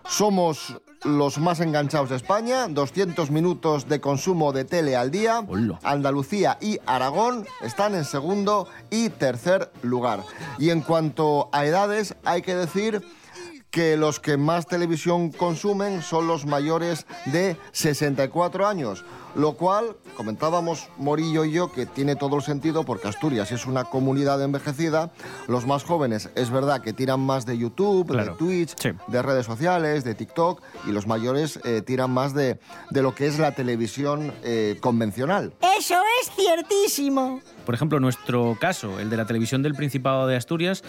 Somos 0.08 0.75
los 1.03 1.38
más 1.38 1.60
enganchados 1.60 2.10
de 2.10 2.15
España, 2.15 2.67
200 2.67 3.31
minutos 3.31 3.88
de 3.88 4.00
consumo 4.00 4.53
de 4.53 4.65
tele 4.65 4.95
al 4.95 5.12
día. 5.12 5.43
Hola. 5.48 5.79
Andalucía 5.83 6.57
y 6.62 6.79
Aragón 6.86 7.45
están 7.62 7.95
en 7.95 8.05
segundo 8.05 8.67
y 8.89 9.10
tercer 9.10 9.72
lugar. 9.81 10.24
Y 10.57 10.69
en 10.69 10.81
cuanto 10.81 11.50
a 11.51 11.65
edades, 11.65 12.15
hay 12.24 12.41
que 12.41 12.55
decir 12.55 13.01
que 13.69 13.98
los 13.98 14.19
que 14.19 14.38
más 14.38 14.67
televisión 14.67 15.31
consumen 15.31 16.03
son 16.03 16.27
los 16.27 16.45
mayores 16.45 17.07
de 17.25 17.57
64 17.72 18.67
años, 18.67 19.03
lo 19.36 19.54
cual, 19.54 19.96
comentábamos 20.16 20.88
Morillo 20.98 21.46
y 21.46 21.52
yo, 21.52 21.72
que 21.72 21.86
tiene 21.86 22.16
todo 22.16 22.36
el 22.38 22.44
sentido 22.44 22.84
porque 22.84 23.08
Asturias 23.08 23.52
es 23.52 23.66
una 23.66 23.84
comunidad 23.86 24.42
envejecida, 24.42 25.12
los 25.48 25.66
más 25.66 25.84
jóvenes 25.84 26.30
es 26.36 26.50
verdad 26.52 26.82
que 26.82 26.94
tiran 26.94 27.20
más 27.20 27.46
de 27.46 27.58
YouTube, 27.58 28.08
Claro, 28.12 28.34
de 28.34 28.38
Twitch, 28.38 28.75
sí. 28.78 28.90
de 29.08 29.22
redes 29.22 29.46
sociales, 29.46 30.04
de 30.04 30.16
TikTok, 30.16 30.62
y 30.88 30.92
los 30.92 31.08
mayores 31.08 31.60
eh, 31.63 31.82
tiran 31.82 32.12
más 32.12 32.34
de, 32.34 32.60
de 32.92 33.02
lo 33.02 33.16
que 33.16 33.28
es 33.28 33.40
la 33.40 33.52
televisión 33.54 34.32
eh, 34.44 34.78
convencional. 34.82 35.54
Eso 35.78 35.96
es 36.22 36.32
ciertísimo. 36.36 37.42
Por 37.66 37.74
ejemplo, 37.75 38.00
nuestro 38.00 38.58
caso, 38.60 39.00
el 39.00 39.10
de 39.10 39.16
la 39.18 39.25
televisión 39.25 39.63
del 39.63 39.74
Principado 39.74 40.28
de 40.28 40.36
Asturias, 40.36 40.84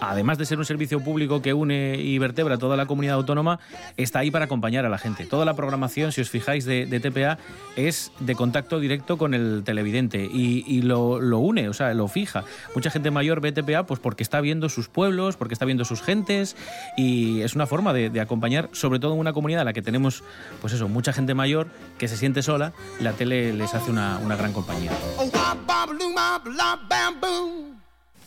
además 0.00 0.38
de 0.38 0.46
ser 0.46 0.58
un 0.58 0.64
servicio 0.64 1.00
público 1.00 1.42
que 1.42 1.52
une 1.52 1.96
y 1.98 2.18
vertebra 2.18 2.56
toda 2.56 2.76
la 2.78 2.86
comunidad 2.86 3.16
autónoma, 3.16 3.60
está 3.98 4.20
ahí 4.20 4.30
para 4.30 4.46
acompañar 4.46 4.86
a 4.86 4.88
la 4.88 4.96
gente. 4.96 5.26
Toda 5.26 5.44
la 5.44 5.54
programación, 5.54 6.12
si 6.12 6.22
os 6.22 6.30
fijáis, 6.30 6.64
de, 6.64 6.86
de 6.86 6.98
TPA 7.00 7.38
es 7.76 7.83
de 8.20 8.34
contacto 8.34 8.80
directo 8.80 9.18
con 9.18 9.34
el 9.34 9.62
televidente 9.64 10.24
y, 10.24 10.82
lo, 10.82 11.18
une, 11.38 11.68
o 11.68 11.72
sea, 11.72 11.92
lo 11.94 12.08
fija. 12.08 12.44
Mucha 12.74 12.90
gente 12.90 13.10
mayor 13.10 13.40
ve 13.40 13.52
TPA 13.52 13.84
pues 13.84 14.00
porque 14.00 14.22
está 14.22 14.40
viendo 14.40 14.68
sus 14.68 14.88
pueblos, 14.88 15.36
porque 15.36 15.54
está 15.54 15.64
viendo 15.64 15.84
sus 15.84 16.02
gentes 16.02 16.56
y 16.96 17.42
es 17.42 17.54
una 17.54 17.66
forma 17.66 17.92
de, 17.92 18.20
acompañar, 18.20 18.70
sobre 18.72 18.98
todo 18.98 19.14
en 19.14 19.20
una 19.20 19.32
comunidad 19.32 19.62
en 19.62 19.66
la 19.66 19.72
que 19.72 19.82
tenemos, 19.82 20.22
pues 20.60 20.72
eso, 20.72 20.88
mucha 20.88 21.12
gente 21.12 21.34
mayor 21.34 21.68
que 21.98 22.08
se 22.08 22.16
siente 22.16 22.42
sola, 22.42 22.72
la 23.00 23.12
tele 23.12 23.52
les 23.52 23.74
hace 23.74 23.90
una, 23.90 24.18
una 24.18 24.36
gran 24.36 24.52
compañía. 24.52 24.90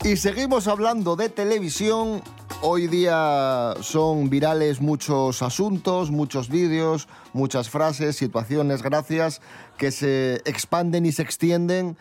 Y 0.03 0.15
seguimos 0.17 0.67
hablando 0.67 1.15
de 1.15 1.29
televisión. 1.29 2.21
Hoy 2.61 2.87
día 2.87 3.73
son 3.81 4.29
virales 4.29 4.79
muchos 4.79 5.41
asuntos, 5.41 6.11
muchos 6.11 6.49
vídeos, 6.49 7.07
muchas 7.33 7.69
frases, 7.69 8.15
situaciones, 8.15 8.81
gracias, 8.83 9.41
que 9.77 9.91
se 9.91 10.35
expanden 10.45 11.05
y 11.05 11.11
se 11.11 11.23
extienden 11.23 11.97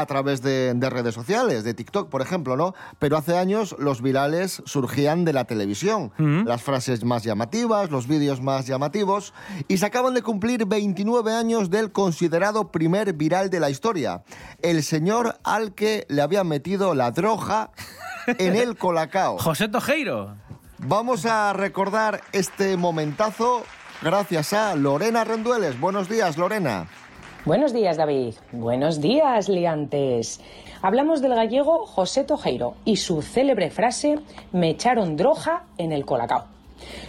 a 0.00 0.06
través 0.06 0.42
de, 0.42 0.74
de 0.74 0.90
redes 0.90 1.14
sociales, 1.14 1.64
de 1.64 1.74
TikTok, 1.74 2.08
por 2.08 2.22
ejemplo, 2.22 2.56
¿no? 2.56 2.74
Pero 2.98 3.16
hace 3.16 3.36
años 3.36 3.74
los 3.78 4.02
virales 4.02 4.62
surgían 4.66 5.24
de 5.24 5.32
la 5.32 5.44
televisión. 5.44 6.12
Las 6.18 6.62
frases 6.62 7.04
más 7.04 7.22
llamativas, 7.22 7.90
los 7.90 8.06
vídeos 8.06 8.40
más 8.40 8.66
llamativos. 8.66 9.32
Y 9.68 9.78
se 9.78 9.86
acaban 9.86 10.14
de 10.14 10.22
cumplir 10.22 10.66
29 10.66 11.32
años 11.32 11.70
del 11.70 11.92
considerado 11.92 12.70
primer 12.70 13.12
viral 13.12 13.50
de 13.50 13.60
la 13.60 13.70
historia. 13.70 14.22
El 14.62 14.82
señor 14.82 15.38
al 15.44 15.74
que 15.74 16.06
le 16.08 16.22
habían 16.22 16.48
metido 16.48 16.94
la 16.94 17.10
droga 17.10 17.70
en 18.26 18.56
el 18.56 18.76
colacao. 18.78 19.38
José 19.38 19.68
Tojeiro. 19.68 20.36
Vamos 20.78 21.24
a 21.24 21.52
recordar 21.52 22.20
este 22.32 22.76
momentazo 22.76 23.64
gracias 24.02 24.52
a 24.52 24.74
Lorena 24.76 25.24
Rendueles. 25.24 25.80
Buenos 25.80 26.08
días, 26.08 26.36
Lorena. 26.36 26.86
Buenos 27.46 27.72
días, 27.72 27.96
David. 27.96 28.34
Buenos 28.50 29.00
días, 29.00 29.48
liantes. 29.48 30.40
Hablamos 30.82 31.22
del 31.22 31.36
gallego 31.36 31.86
José 31.86 32.24
Tojeiro 32.24 32.74
y 32.84 32.96
su 32.96 33.22
célebre 33.22 33.70
frase 33.70 34.18
me 34.50 34.70
echaron 34.70 35.16
droga 35.16 35.62
en 35.78 35.92
el 35.92 36.04
colacao. 36.04 36.46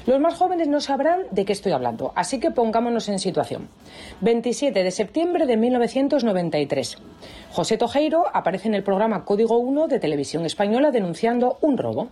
Los 0.06 0.20
más 0.20 0.36
jóvenes 0.36 0.68
no 0.68 0.80
sabrán 0.80 1.22
de 1.32 1.44
qué 1.44 1.54
estoy 1.54 1.72
hablando, 1.72 2.14
así 2.16 2.40
que 2.40 2.52
pongámonos 2.52 3.10
en 3.10 3.18
situación. 3.18 3.68
27 4.22 4.84
de 4.84 4.92
septiembre 4.92 5.48
de 5.48 5.58
1993. 5.58 6.98
José 7.58 7.80
Tojeiro 7.80 8.26
aparece 8.34 8.68
en 8.68 8.76
el 8.76 8.84
programa 8.84 9.26
Código 9.26 9.58
1 9.58 9.88
de 9.88 10.00
Televisión 10.00 10.46
Española 10.46 10.92
denunciando 10.92 11.58
un 11.62 11.80
robo. 11.80 12.10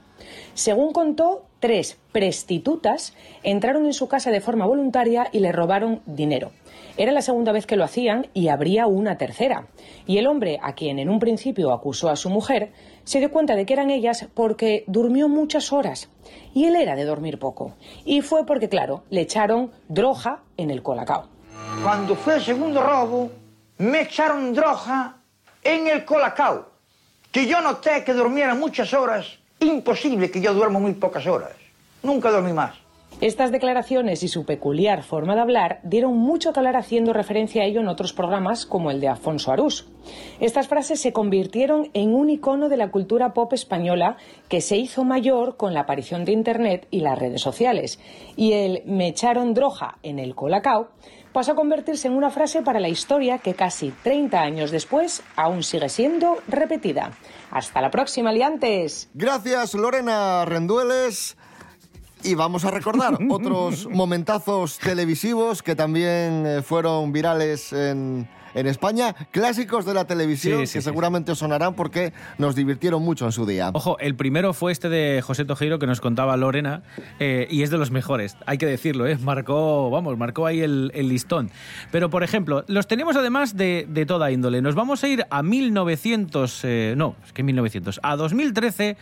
Según 0.55 0.91
contó, 0.91 1.45
tres 1.59 1.99
prostitutas 2.11 3.13
entraron 3.43 3.85
en 3.85 3.93
su 3.93 4.07
casa 4.07 4.31
de 4.31 4.41
forma 4.41 4.65
voluntaria 4.65 5.27
y 5.31 5.41
le 5.41 5.51
robaron 5.51 6.01
dinero. 6.07 6.49
Era 6.97 7.11
la 7.11 7.21
segunda 7.21 7.51
vez 7.51 7.67
que 7.67 7.75
lo 7.75 7.83
hacían 7.83 8.25
y 8.33 8.47
habría 8.47 8.87
una 8.87 9.19
tercera. 9.19 9.67
Y 10.07 10.17
el 10.17 10.25
hombre, 10.25 10.57
a 10.63 10.73
quien 10.73 10.97
en 10.97 11.09
un 11.09 11.19
principio 11.19 11.73
acusó 11.73 12.09
a 12.09 12.15
su 12.15 12.31
mujer, 12.31 12.71
se 13.03 13.19
dio 13.19 13.29
cuenta 13.29 13.55
de 13.55 13.67
que 13.67 13.73
eran 13.73 13.91
ellas 13.91 14.27
porque 14.33 14.83
durmió 14.87 15.29
muchas 15.29 15.71
horas. 15.71 16.09
Y 16.55 16.65
él 16.65 16.75
era 16.75 16.95
de 16.95 17.05
dormir 17.05 17.37
poco. 17.37 17.75
Y 18.03 18.21
fue 18.21 18.47
porque, 18.47 18.67
claro, 18.67 19.03
le 19.11 19.21
echaron 19.21 19.69
droga 19.89 20.39
en 20.57 20.71
el 20.71 20.81
colacao. 20.81 21.27
Cuando 21.83 22.15
fue 22.15 22.37
el 22.37 22.41
segundo 22.41 22.81
robo, 22.81 23.29
me 23.77 24.01
echaron 24.01 24.51
droga 24.51 25.17
en 25.65 25.87
el 25.87 26.05
colacao. 26.05 26.69
Que 27.31 27.47
yo 27.47 27.59
noté 27.59 28.05
que 28.05 28.13
durmiera 28.13 28.55
muchas 28.55 28.93
horas. 28.93 29.39
Imposible 29.59 30.31
que 30.31 30.39
yo 30.39 30.53
duermo 30.53 30.79
muy 30.79 30.93
pocas 30.93 31.27
horas. 31.27 31.51
Nunca 32.03 32.31
dormí 32.31 32.53
más. 32.53 32.75
Estas 33.21 33.51
declaraciones 33.51 34.23
y 34.23 34.27
su 34.27 34.45
peculiar 34.45 35.01
forma 35.01 35.35
de 35.35 35.41
hablar 35.41 35.79
dieron 35.83 36.17
mucho 36.17 36.51
que 36.51 36.59
hablar 36.59 36.75
haciendo 36.75 37.13
referencia 37.13 37.63
a 37.63 37.65
ello 37.65 37.79
en 37.79 37.87
otros 37.87 38.11
programas 38.11 38.65
como 38.65 38.91
el 38.91 38.99
de 38.99 39.07
Afonso 39.07 39.53
Arús. 39.53 39.87
Estas 40.41 40.67
frases 40.67 40.99
se 40.99 41.13
convirtieron 41.13 41.89
en 41.93 42.13
un 42.13 42.29
icono 42.29 42.67
de 42.67 42.75
la 42.75 42.91
cultura 42.91 43.33
pop 43.33 43.53
española 43.53 44.17
que 44.49 44.59
se 44.59 44.75
hizo 44.75 45.05
mayor 45.05 45.55
con 45.55 45.73
la 45.73 45.81
aparición 45.81 46.25
de 46.25 46.33
Internet 46.33 46.87
y 46.91 46.99
las 46.99 47.17
redes 47.17 47.41
sociales. 47.41 47.99
Y 48.35 48.51
el 48.51 48.83
me 48.85 49.07
echaron 49.07 49.53
droga 49.53 49.97
en 50.03 50.19
el 50.19 50.35
colacao 50.35 50.89
pasó 51.35 51.51
a 51.51 51.55
convertirse 51.55 52.07
en 52.07 52.13
una 52.13 52.29
frase 52.29 52.61
para 52.61 52.79
la 52.79 52.87
historia 52.87 53.39
que 53.39 53.55
casi 53.55 53.91
30 53.91 54.39
años 54.39 54.71
después 54.71 55.21
aún 55.35 55.63
sigue 55.63 55.89
siendo 55.89 56.37
repetida. 56.47 57.11
Hasta 57.51 57.81
la 57.81 57.91
próxima, 57.91 58.31
liantes. 58.31 59.09
Gracias, 59.13 59.73
Lorena 59.73 60.45
Rendueles. 60.45 61.35
Y 62.23 62.35
vamos 62.35 62.63
a 62.63 62.71
recordar 62.71 63.19
otros 63.29 63.85
momentazos 63.89 64.79
televisivos 64.79 65.61
que 65.61 65.75
también 65.75 66.45
eh, 66.45 66.61
fueron 66.61 67.11
virales 67.11 67.73
en, 67.73 68.29
en 68.55 68.67
España, 68.67 69.13
clásicos 69.31 69.85
de 69.85 69.93
la 69.93 70.05
televisión 70.05 70.61
Sí, 70.61 70.67
sí, 70.67 70.73
que 70.79 70.81
seguramente 70.81 71.33
os 71.33 71.39
sonarán 71.39 71.75
porque 71.75 72.13
nos 72.37 72.55
divirtieron 72.55 73.03
mucho 73.03 73.25
en 73.25 73.31
su 73.31 73.45
día. 73.45 73.69
Ojo, 73.73 73.99
el 73.99 74.15
primero 74.15 74.53
fue 74.53 74.71
este 74.71 74.89
de 74.89 75.21
José 75.21 75.45
Tojeiro 75.45 75.77
que 75.77 75.85
nos 75.85 76.01
contaba 76.01 76.37
Lorena 76.37 76.81
eh, 77.19 77.47
y 77.51 77.61
es 77.63 77.69
de 77.69 77.77
los 77.77 77.91
mejores, 77.91 78.37
hay 78.45 78.57
que 78.57 78.65
decirlo, 78.65 79.05
¿eh? 79.07 79.17
marcó, 79.21 79.89
vamos, 79.89 80.17
marcó 80.17 80.45
ahí 80.45 80.61
el, 80.61 80.91
el 80.95 81.09
listón. 81.09 81.51
Pero, 81.91 82.09
por 82.09 82.23
ejemplo, 82.23 82.63
los 82.67 82.87
tenemos 82.87 83.15
además 83.15 83.55
de, 83.55 83.85
de 83.89 84.05
toda 84.05 84.31
índole. 84.31 84.61
Nos 84.61 84.75
vamos 84.75 85.03
a 85.03 85.07
ir 85.09 85.25
a 85.29 85.43
1900, 85.43 86.61
eh, 86.63 86.93
no, 86.97 87.15
es 87.25 87.33
que 87.33 87.43
1900, 87.43 87.99
a 88.01 88.15
2013 88.15 88.97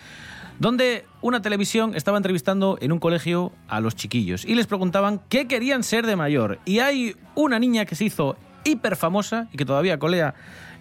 donde 0.59 1.05
una 1.21 1.41
televisión 1.41 1.95
estaba 1.95 2.17
entrevistando 2.17 2.77
en 2.79 2.91
un 2.91 2.99
colegio 2.99 3.51
a 3.67 3.79
los 3.79 3.95
chiquillos 3.95 4.45
y 4.45 4.53
les 4.53 4.67
preguntaban 4.67 5.19
qué 5.27 5.47
querían 5.47 5.83
ser 5.83 6.05
de 6.05 6.15
mayor. 6.15 6.59
Y 6.65 6.79
hay 6.79 7.15
una 7.35 7.59
niña 7.59 7.85
que 7.85 7.95
se 7.95 8.05
hizo 8.05 8.37
hiper 8.63 8.95
famosa 8.95 9.47
y 9.51 9.57
que 9.57 9.65
todavía 9.65 9.99
colea 9.99 10.35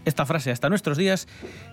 esta 0.05 0.27
frase 0.27 0.51
hasta 0.51 0.69
nuestros 0.69 0.99
días, 0.99 1.29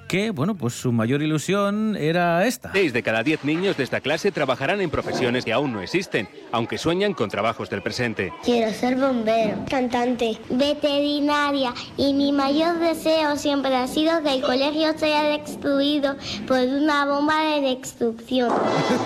que, 0.08 0.32
bueno, 0.32 0.56
pues 0.56 0.74
su 0.74 0.92
mayor 0.92 1.22
ilusión 1.22 1.96
era 1.96 2.46
esta. 2.46 2.72
Seis 2.72 2.94
de 2.94 3.04
cada 3.04 3.24
diez 3.24 3.44
niños 3.44 3.78
de 3.78 3.84
esta 3.84 4.02
clase 4.02 4.32
trabajarán 4.32 4.82
en 4.82 4.90
profesiones 4.90 5.46
que 5.46 5.54
aún 5.54 5.74
no 5.74 5.82
existen, 5.82 6.28
aunque 6.52 6.78
sueñan 6.78 7.14
con 7.14 7.30
trabajos 7.30 7.70
del 7.70 7.82
presente. 7.82 8.32
Quiero 8.44 8.72
ser 8.72 8.96
bombero, 8.96 9.66
cantante, 9.70 10.38
veterinaria 10.50 11.74
y 11.98 12.14
mi 12.14 12.32
mayor 12.32 12.80
deseo 12.80 13.36
siempre 13.36 13.76
ha 13.76 13.88
sido 13.88 14.22
que 14.24 14.36
el 14.36 14.42
colegio 14.42 14.98
sea 14.98 15.24
destruido 15.24 16.16
por 16.48 16.60
una 16.60 17.06
bomba 17.06 17.44
de 17.44 17.62
destrucción. 17.62 18.52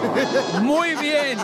Muy 0.61 0.95
bien. 0.95 1.37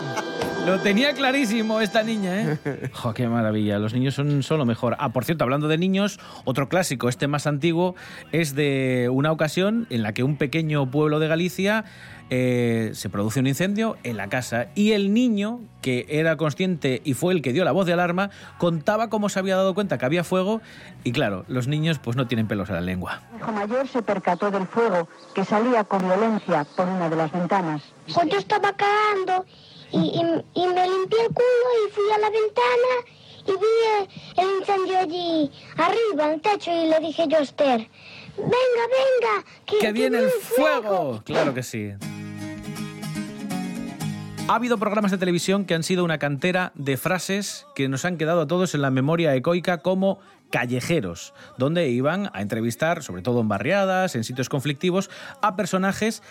Lo 0.66 0.78
tenía 0.78 1.14
clarísimo 1.14 1.80
esta 1.80 2.02
niña, 2.02 2.58
¿eh? 2.64 2.90
Jo, 2.92 3.14
qué 3.14 3.26
maravilla. 3.28 3.78
Los 3.78 3.94
niños 3.94 4.14
son, 4.14 4.42
son 4.42 4.58
lo 4.58 4.66
mejor. 4.66 4.96
Ah, 4.98 5.08
por 5.08 5.24
cierto, 5.24 5.44
hablando 5.44 5.68
de 5.68 5.78
niños, 5.78 6.20
otro 6.44 6.68
clásico, 6.68 7.08
este 7.08 7.26
más 7.28 7.46
antiguo, 7.46 7.94
es 8.30 8.54
de 8.54 9.08
una 9.10 9.32
ocasión 9.32 9.86
en 9.90 10.02
la 10.02 10.12
que 10.12 10.22
un 10.22 10.36
pequeño 10.36 10.90
pueblo 10.90 11.18
de 11.18 11.28
Galicia 11.28 11.84
eh, 12.32 12.90
se 12.94 13.08
produce 13.08 13.40
un 13.40 13.48
incendio 13.48 13.96
en 14.04 14.16
la 14.16 14.28
casa 14.28 14.68
y 14.76 14.92
el 14.92 15.12
niño, 15.12 15.60
que 15.82 16.06
era 16.08 16.36
consciente 16.36 17.02
y 17.04 17.14
fue 17.14 17.34
el 17.34 17.42
que 17.42 17.52
dio 17.52 17.64
la 17.64 17.72
voz 17.72 17.86
de 17.86 17.92
alarma, 17.92 18.30
contaba 18.56 19.10
cómo 19.10 19.28
se 19.28 19.40
había 19.40 19.56
dado 19.56 19.74
cuenta 19.74 19.98
que 19.98 20.04
había 20.04 20.22
fuego 20.22 20.60
y 21.02 21.10
claro, 21.10 21.44
los 21.48 21.66
niños 21.66 21.98
pues 21.98 22.16
no 22.16 22.28
tienen 22.28 22.46
pelos 22.46 22.68
en 22.68 22.76
la 22.76 22.82
lengua. 22.82 23.22
Mi 23.32 23.38
hijo 23.38 23.50
mayor 23.50 23.88
se 23.88 24.00
percató 24.02 24.50
del 24.52 24.66
fuego 24.68 25.08
que 25.34 25.44
salía 25.44 25.82
con 25.82 26.06
violencia 26.06 26.64
por 26.76 26.86
una 26.86 27.10
de 27.10 27.16
las 27.16 27.32
ventanas. 27.32 27.82
Pues 28.14 28.28
yo 28.28 28.38
estaba 28.38 28.74
cagando 28.74 29.44
y, 29.92 29.98
y- 29.98 30.62
y 30.62 30.66
me 30.66 30.88
limpié 30.88 31.20
el 31.22 31.28
culo 31.28 31.68
y 31.86 31.90
fui 31.92 32.10
a 32.14 32.18
la 32.18 32.30
ventana 32.30 33.18
y 33.46 33.52
vi 33.52 34.42
el, 34.42 34.58
incendio 34.60 34.98
allí 34.98 35.50
arriba, 35.76 36.26
en 36.26 36.30
el 36.34 36.40
techo, 36.40 36.70
y 36.70 36.88
le 36.88 37.00
dije 37.00 37.24
yo 37.28 37.38
a 37.38 37.40
Esther, 37.40 37.88
venga, 38.36 38.50
venga, 38.50 39.44
que, 39.66 39.78
¡Que 39.78 39.92
viene 39.92 40.18
el 40.18 40.28
fuego! 40.30 41.22
Claro 41.24 41.54
que 41.54 41.62
sí. 41.62 41.90
Ha 44.48 44.54
habido 44.56 44.78
programas 44.78 45.12
de 45.12 45.18
televisión 45.18 45.64
que 45.64 45.74
han 45.74 45.84
sido 45.84 46.04
una 46.04 46.18
cantera 46.18 46.72
de 46.74 46.96
frases 46.96 47.66
que 47.76 47.88
nos 47.88 48.04
han 48.04 48.16
quedado 48.18 48.40
a 48.42 48.46
todos 48.48 48.74
en 48.74 48.82
la 48.82 48.90
memoria 48.90 49.34
ecoica 49.36 49.78
como 49.78 50.18
callejeros, 50.50 51.32
donde 51.56 51.88
iban 51.88 52.30
a 52.32 52.42
entrevistar, 52.42 53.04
sobre 53.04 53.22
todo 53.22 53.40
en 53.40 53.48
barriadas, 53.48 54.16
en 54.16 54.24
sitios 54.24 54.48
conflictivos, 54.48 55.08
a 55.40 55.54
personajes 55.54 56.22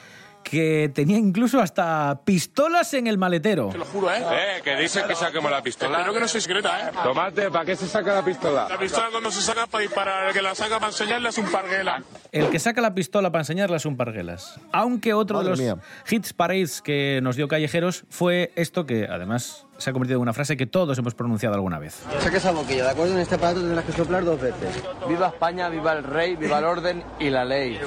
que 0.43 0.91
tenían 0.93 1.27
incluso 1.27 1.59
hasta 1.59 2.21
pistolas 2.25 2.93
en 2.93 3.07
el 3.07 3.17
maletero. 3.17 3.69
Te 3.69 3.77
lo 3.77 3.85
juro, 3.85 4.11
¿eh? 4.11 4.23
Eh, 4.31 4.61
que 4.63 4.75
dicen 4.75 5.05
que 5.07 5.15
saquemos 5.15 5.51
la 5.51 5.61
pistola. 5.61 5.97
Espero 5.97 6.13
que 6.13 6.19
no 6.19 6.27
sea 6.27 6.41
secreta, 6.41 6.89
¿eh? 6.89 6.91
Tomate, 7.03 7.51
¿para 7.51 7.65
qué 7.65 7.75
se 7.75 7.87
saca 7.87 8.15
la 8.15 8.25
pistola? 8.25 8.67
La 8.69 8.77
pistola 8.77 9.07
cuando 9.11 9.31
se 9.31 9.41
saca 9.41 9.67
para 9.67 9.81
disparar, 9.81 10.27
el 10.27 10.33
que 10.33 10.41
la 10.41 10.55
saca 10.55 10.75
para 10.75 10.87
enseñarle 10.87 11.29
es 11.29 11.37
un 11.37 11.51
parguela. 11.51 12.03
El 12.31 12.49
que 12.49 12.59
saca 12.59 12.81
la 12.81 12.93
pistola 12.93 13.31
para 13.31 13.41
enseñarlas 13.41 13.85
un 13.85 13.97
parguelas. 13.97 14.59
Aunque 14.71 15.13
otro 15.13 15.37
Madre 15.37 15.45
de 15.45 15.49
los 15.51 15.59
mía. 15.59 15.83
hits 16.09 16.33
parades 16.33 16.81
que 16.81 17.19
nos 17.21 17.35
dio 17.35 17.47
Callejeros 17.47 18.05
fue 18.09 18.51
esto 18.55 18.85
que 18.85 19.05
además 19.05 19.65
se 19.79 19.89
ha 19.89 19.93
convertido 19.93 20.17
en 20.17 20.21
una 20.21 20.33
frase 20.33 20.57
que 20.57 20.67
todos 20.67 20.97
hemos 20.97 21.15
pronunciado 21.15 21.55
alguna 21.55 21.79
vez. 21.79 22.03
Saca 22.19 22.37
esa 22.37 22.51
boquilla, 22.51 22.83
¿de 22.83 22.89
acuerdo? 22.91 23.13
En 23.13 23.19
este 23.19 23.35
aparato 23.35 23.61
tendrás 23.61 23.85
que 23.85 23.93
soplar 23.93 24.23
dos 24.23 24.39
veces. 24.39 24.83
Viva 25.07 25.27
España, 25.27 25.69
viva 25.69 25.93
el 25.93 26.03
rey, 26.03 26.35
viva 26.35 26.59
el 26.59 26.65
orden 26.65 27.03
y 27.19 27.29
la 27.29 27.45
ley. 27.45 27.79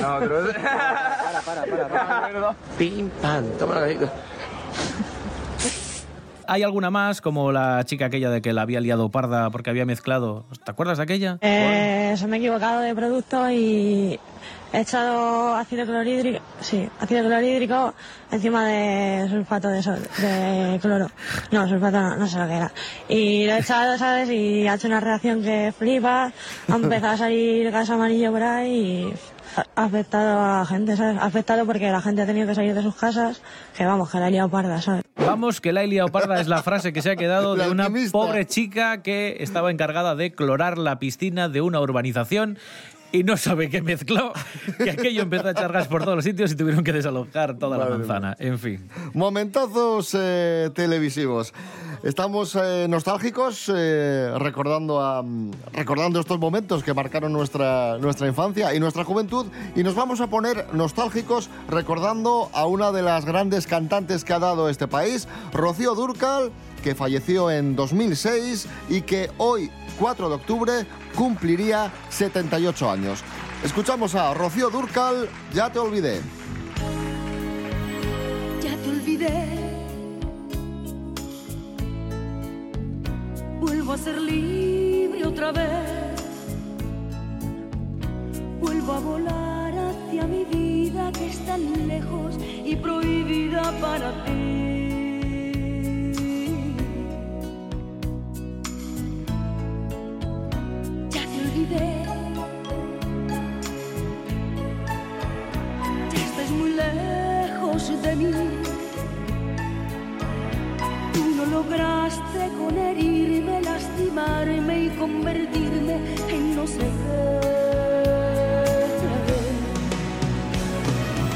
Para, 0.00 1.40
para, 1.42 1.64
para, 1.64 1.88
para. 1.88 2.54
Pim, 2.76 3.08
pam, 3.22 3.44
toma 3.58 3.80
la 3.80 4.10
Hay 6.46 6.62
alguna 6.62 6.90
más, 6.90 7.20
como 7.20 7.52
la 7.52 7.84
chica 7.84 8.06
aquella 8.06 8.30
de 8.30 8.42
que 8.42 8.52
la 8.52 8.62
había 8.62 8.80
liado 8.80 9.08
parda 9.10 9.50
porque 9.50 9.70
había 9.70 9.86
mezclado. 9.86 10.46
¿Te 10.64 10.70
acuerdas 10.70 10.98
de 10.98 11.04
aquella? 11.04 11.38
Eh, 11.42 12.14
se 12.16 12.26
me 12.26 12.36
he 12.36 12.40
equivocado 12.40 12.80
de 12.80 12.94
producto 12.94 13.50
y 13.50 14.18
he 14.72 14.80
echado 14.80 15.54
ácido 15.56 15.86
clorhídrico, 15.86 16.40
sí, 16.60 16.88
ácido 17.00 17.24
clorhídrico 17.24 17.94
encima 18.30 18.66
de 18.66 19.26
sulfato 19.30 19.68
de, 19.68 19.82
sol- 19.82 20.08
de 20.18 20.78
cloro. 20.80 21.10
No, 21.50 21.68
sulfato 21.68 22.00
no, 22.00 22.16
no 22.16 22.26
sé 22.26 22.38
lo 22.38 22.46
que 22.46 22.54
era. 22.54 22.72
Y 23.08 23.46
lo 23.46 23.52
he 23.54 23.58
echado, 23.60 23.96
¿sabes? 23.98 24.28
Y 24.30 24.66
ha 24.68 24.74
hecho 24.74 24.88
una 24.88 25.00
reacción 25.00 25.42
que 25.42 25.72
flipa, 25.76 26.32
ha 26.70 26.74
empezado 26.74 27.14
a 27.14 27.16
salir 27.16 27.70
gas 27.70 27.88
amarillo 27.90 28.30
por 28.32 28.42
ahí 28.42 28.72
y 28.74 29.14
ha 29.74 29.84
afectado 29.84 30.38
a 30.40 30.58
la 30.60 30.66
gente, 30.66 30.96
¿sabes? 30.96 31.18
Ha 31.18 31.24
afectado 31.24 31.64
porque 31.64 31.90
la 31.90 32.02
gente 32.02 32.22
ha 32.22 32.26
tenido 32.26 32.46
que 32.46 32.54
salir 32.54 32.74
de 32.74 32.82
sus 32.82 32.94
casas, 32.94 33.40
que 33.76 33.84
vamos, 33.86 34.10
que 34.10 34.18
la 34.18 34.28
he 34.28 34.30
liado 34.30 34.50
parda, 34.50 34.80
¿sabes? 34.82 35.02
Vamos, 35.16 35.60
que 35.60 35.72
la 35.72 35.82
he 35.82 35.86
liado 35.86 36.08
parda 36.08 36.40
es 36.40 36.46
la 36.48 36.62
frase 36.62 36.92
que 36.92 37.02
se 37.02 37.10
ha 37.10 37.16
quedado 37.16 37.54
de 37.56 37.68
una 37.70 37.88
pobre 38.12 38.46
chica 38.46 39.02
que 39.02 39.38
estaba 39.40 39.70
encargada 39.70 40.14
de 40.14 40.32
clorar 40.32 40.78
la 40.78 40.98
piscina 40.98 41.48
de 41.48 41.60
una 41.60 41.80
urbanización 41.80 42.58
y 43.12 43.24
no 43.24 43.36
sabe 43.36 43.70
qué 43.70 43.82
mezcló, 43.82 44.32
que 44.76 44.90
aquello 44.90 45.22
empezó 45.22 45.48
a 45.48 45.50
echar 45.52 45.72
gas 45.72 45.88
por 45.88 46.04
todos 46.04 46.16
los 46.16 46.24
sitios 46.24 46.52
y 46.52 46.56
tuvieron 46.56 46.84
que 46.84 46.92
desalojar 46.92 47.58
toda 47.58 47.78
la 47.78 47.86
manzana. 47.86 48.36
En 48.38 48.58
fin. 48.58 48.88
Momentazos 49.14 50.14
eh, 50.18 50.70
televisivos. 50.74 51.54
Estamos 52.02 52.54
eh, 52.54 52.86
nostálgicos 52.88 53.70
eh, 53.74 54.32
recordando, 54.38 55.00
a, 55.00 55.24
recordando 55.72 56.20
estos 56.20 56.38
momentos 56.38 56.84
que 56.84 56.94
marcaron 56.94 57.32
nuestra, 57.32 57.98
nuestra 57.98 58.28
infancia 58.28 58.72
y 58.74 58.80
nuestra 58.80 59.04
juventud 59.04 59.46
y 59.74 59.82
nos 59.82 59.96
vamos 59.96 60.20
a 60.20 60.28
poner 60.28 60.66
nostálgicos 60.72 61.50
recordando 61.68 62.50
a 62.52 62.66
una 62.66 62.92
de 62.92 63.02
las 63.02 63.24
grandes 63.24 63.66
cantantes 63.66 64.24
que 64.24 64.32
ha 64.32 64.38
dado 64.38 64.68
este 64.68 64.86
país, 64.86 65.26
Rocío 65.52 65.94
Durcal, 65.94 66.52
que 66.82 66.94
falleció 66.94 67.50
en 67.50 67.74
2006 67.74 68.68
y 68.88 69.00
que 69.02 69.30
hoy, 69.38 69.70
4 69.98 70.28
de 70.28 70.34
octubre, 70.34 70.86
cumpliría 71.14 71.92
78 72.08 72.90
años. 72.90 73.22
Escuchamos 73.64 74.14
a 74.14 74.32
Rocío 74.34 74.70
Durcal, 74.70 75.28
Ya 75.52 75.70
te 75.70 75.78
olvidé. 75.78 76.20
Ya 78.62 78.76
te 78.76 78.88
olvidé. 78.88 79.46
Vuelvo 83.60 83.92
a 83.92 83.98
ser 83.98 84.20
libre 84.20 85.26
otra 85.26 85.52
vez. 85.52 86.22
Vuelvo 88.60 88.92
a 88.92 89.00
volar 89.00 89.72
hacia 89.76 90.24
mi 90.26 90.44
vida 90.44 91.10
que 91.12 91.26
es 91.26 91.44
tan 91.44 91.88
lejos 91.88 92.36
y 92.64 92.76
prohibida 92.76 93.62
para 93.80 94.24
ti. 94.24 94.77
con 112.68 112.78
herirme, 112.78 113.62
lastimarme 113.62 114.84
y 114.84 114.88
convertirme 114.90 115.94
en 116.28 116.56
no 116.56 116.66
sé 116.66 116.78
qué. 116.78 117.18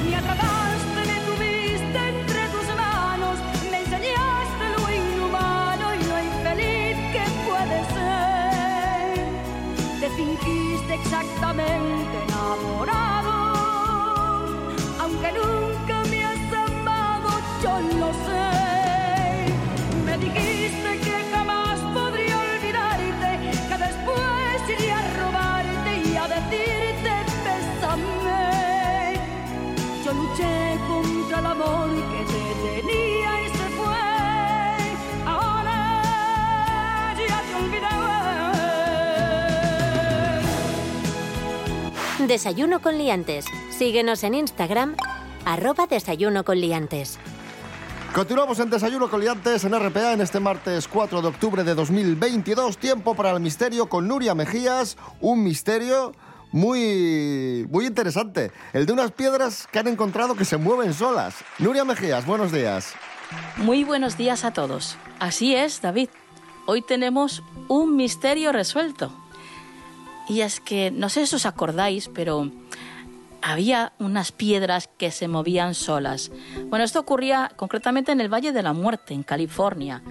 Me 0.08 0.16
atrapaste, 0.16 1.00
me 1.10 1.18
tuviste 1.28 1.98
entre 2.14 2.42
tus 2.54 2.66
manos, 2.76 3.36
me 3.70 3.78
enseñaste 3.78 4.64
lo 4.76 4.82
inhumano 5.00 5.94
y 5.94 5.98
lo 6.10 6.16
infeliz 6.30 6.96
que 7.14 7.24
puede 7.48 7.78
ser. 7.94 9.24
Te 10.00 10.08
fingiste 10.10 10.94
exactamente 10.94 12.14
enamorado. 12.28 13.11
Desayuno 42.26 42.80
con 42.80 42.98
liantes. 42.98 43.46
Síguenos 43.70 44.22
en 44.24 44.34
Instagram, 44.34 44.96
arroba 45.44 45.86
desayuno 45.86 46.44
con 46.44 46.60
liantes. 46.60 47.18
Continuamos 48.14 48.58
en 48.60 48.68
Desayuno 48.68 49.08
con 49.08 49.20
Liantes 49.20 49.64
en 49.64 49.72
RPA 49.72 50.12
en 50.12 50.20
este 50.20 50.38
martes 50.38 50.86
4 50.86 51.22
de 51.22 51.28
octubre 51.28 51.64
de 51.64 51.74
2022. 51.74 52.76
Tiempo 52.76 53.14
para 53.14 53.30
el 53.30 53.40
misterio 53.40 53.88
con 53.88 54.06
Nuria 54.06 54.34
Mejías. 54.34 54.98
Un 55.20 55.42
misterio 55.42 56.12
muy, 56.50 57.66
muy 57.70 57.86
interesante. 57.86 58.52
El 58.74 58.84
de 58.84 58.92
unas 58.92 59.12
piedras 59.12 59.66
que 59.72 59.78
han 59.78 59.88
encontrado 59.88 60.34
que 60.34 60.44
se 60.44 60.58
mueven 60.58 60.92
solas. 60.92 61.36
Nuria 61.58 61.84
Mejías, 61.86 62.26
buenos 62.26 62.52
días. 62.52 62.92
Muy 63.56 63.82
buenos 63.82 64.18
días 64.18 64.44
a 64.44 64.52
todos. 64.52 64.98
Así 65.18 65.54
es, 65.54 65.80
David. 65.80 66.10
Hoy 66.66 66.82
tenemos 66.82 67.42
un 67.68 67.96
misterio 67.96 68.52
resuelto. 68.52 69.10
Y 70.28 70.40
es 70.40 70.60
que, 70.60 70.90
no 70.90 71.08
sé 71.08 71.26
si 71.26 71.36
os 71.36 71.46
acordáis, 71.46 72.08
pero 72.08 72.50
había 73.42 73.92
unas 73.98 74.32
piedras 74.32 74.88
que 74.96 75.10
se 75.10 75.28
movían 75.28 75.74
solas. 75.74 76.30
Bueno, 76.66 76.84
esto 76.84 77.00
ocurría 77.00 77.50
concretamente 77.56 78.12
en 78.12 78.20
el 78.20 78.32
Valle 78.32 78.52
de 78.52 78.62
la 78.62 78.72
Muerte, 78.72 79.14
en 79.14 79.24
California. 79.24 80.02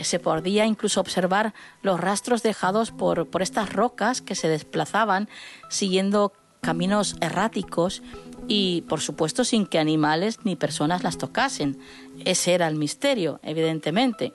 Se 0.00 0.18
podía 0.18 0.66
incluso 0.66 1.00
observar 1.00 1.54
los 1.82 2.00
rastros 2.00 2.42
dejados 2.42 2.90
por, 2.90 3.28
por 3.30 3.42
estas 3.42 3.72
rocas 3.72 4.20
que 4.20 4.34
se 4.34 4.48
desplazaban 4.48 5.28
siguiendo 5.70 6.32
caminos 6.60 7.16
erráticos 7.20 8.02
y, 8.48 8.82
por 8.88 9.00
supuesto, 9.00 9.44
sin 9.44 9.66
que 9.66 9.78
animales 9.78 10.40
ni 10.44 10.56
personas 10.56 11.04
las 11.04 11.16
tocasen. 11.16 11.78
Ese 12.24 12.54
era 12.54 12.66
el 12.66 12.74
misterio, 12.74 13.38
evidentemente. 13.42 14.32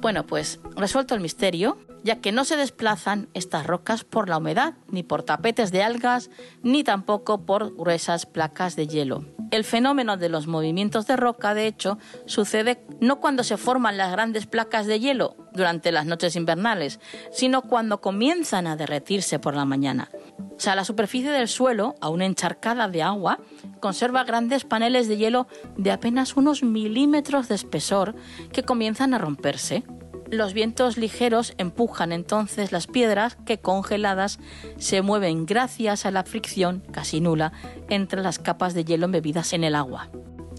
Bueno, 0.00 0.26
pues 0.26 0.60
resuelto 0.76 1.14
el 1.14 1.20
misterio, 1.20 1.76
ya 2.06 2.20
que 2.20 2.30
no 2.30 2.44
se 2.44 2.56
desplazan 2.56 3.28
estas 3.34 3.66
rocas 3.66 4.04
por 4.04 4.28
la 4.28 4.38
humedad, 4.38 4.74
ni 4.88 5.02
por 5.02 5.24
tapetes 5.24 5.72
de 5.72 5.82
algas, 5.82 6.30
ni 6.62 6.84
tampoco 6.84 7.44
por 7.44 7.74
gruesas 7.74 8.26
placas 8.26 8.76
de 8.76 8.86
hielo. 8.86 9.24
El 9.50 9.64
fenómeno 9.64 10.16
de 10.16 10.28
los 10.28 10.46
movimientos 10.46 11.08
de 11.08 11.16
roca, 11.16 11.52
de 11.52 11.66
hecho, 11.66 11.98
sucede 12.24 12.86
no 13.00 13.18
cuando 13.18 13.42
se 13.42 13.56
forman 13.56 13.96
las 13.96 14.12
grandes 14.12 14.46
placas 14.46 14.86
de 14.86 15.00
hielo 15.00 15.36
durante 15.52 15.90
las 15.90 16.06
noches 16.06 16.36
invernales, 16.36 17.00
sino 17.32 17.62
cuando 17.62 18.00
comienzan 18.00 18.68
a 18.68 18.76
derretirse 18.76 19.40
por 19.40 19.56
la 19.56 19.64
mañana. 19.64 20.08
O 20.38 20.60
sea, 20.60 20.76
la 20.76 20.84
superficie 20.84 21.30
del 21.30 21.48
suelo, 21.48 21.96
aún 22.00 22.22
encharcada 22.22 22.88
de 22.88 23.02
agua, 23.02 23.40
conserva 23.80 24.22
grandes 24.22 24.64
paneles 24.64 25.08
de 25.08 25.16
hielo 25.16 25.48
de 25.76 25.90
apenas 25.90 26.36
unos 26.36 26.62
milímetros 26.62 27.48
de 27.48 27.56
espesor 27.56 28.14
que 28.52 28.62
comienzan 28.62 29.12
a 29.12 29.18
romperse. 29.18 29.84
Los 30.30 30.54
vientos 30.54 30.96
ligeros 30.96 31.54
empujan 31.56 32.10
entonces 32.10 32.72
las 32.72 32.88
piedras 32.88 33.36
que 33.46 33.58
congeladas 33.58 34.40
se 34.76 35.00
mueven 35.02 35.46
gracias 35.46 36.04
a 36.04 36.10
la 36.10 36.24
fricción 36.24 36.82
casi 36.90 37.20
nula 37.20 37.52
entre 37.88 38.22
las 38.22 38.40
capas 38.40 38.74
de 38.74 38.84
hielo 38.84 39.04
embebidas 39.04 39.52
en 39.52 39.62
el 39.62 39.76
agua. 39.76 40.08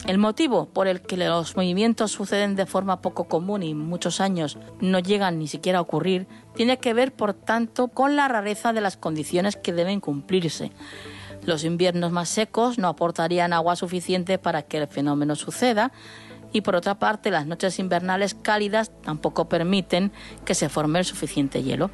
El 0.05 0.19
motivo 0.19 0.69
por 0.69 0.87
el 0.87 1.01
que 1.01 1.17
los 1.17 1.57
movimientos 1.57 2.11
suceden 2.11 2.55
de 2.55 2.65
forma 2.65 3.01
poco 3.01 3.25
común 3.25 3.63
y 3.63 3.73
muchos 3.73 4.21
años 4.21 4.57
no 4.79 4.99
llegan 4.99 5.39
ni 5.39 5.47
siquiera 5.47 5.79
a 5.79 5.81
ocurrir 5.81 6.27
tiene 6.55 6.77
que 6.77 6.93
ver, 6.93 7.11
por 7.13 7.33
tanto, 7.33 7.89
con 7.89 8.15
la 8.15 8.27
rareza 8.27 8.73
de 8.73 8.81
las 8.81 8.95
condiciones 8.95 9.57
que 9.57 9.73
deben 9.73 9.99
cumplirse. 9.99 10.71
Los 11.43 11.63
inviernos 11.63 12.11
más 12.11 12.29
secos 12.29 12.77
no 12.77 12.87
aportarían 12.87 13.53
agua 13.53 13.75
suficiente 13.75 14.37
para 14.37 14.63
que 14.63 14.77
el 14.77 14.87
fenómeno 14.87 15.35
suceda 15.35 15.91
y 16.51 16.61
por 16.61 16.75
otra 16.75 16.99
parte 16.99 17.31
las 17.31 17.45
noches 17.45 17.79
invernales 17.79 18.35
cálidas 18.35 18.91
tampoco 19.03 19.49
permiten 19.49 20.11
que 20.45 20.55
se 20.55 20.69
forme 20.69 20.99
el 20.99 21.05
suficiente 21.05 21.63
hielo. 21.63 21.89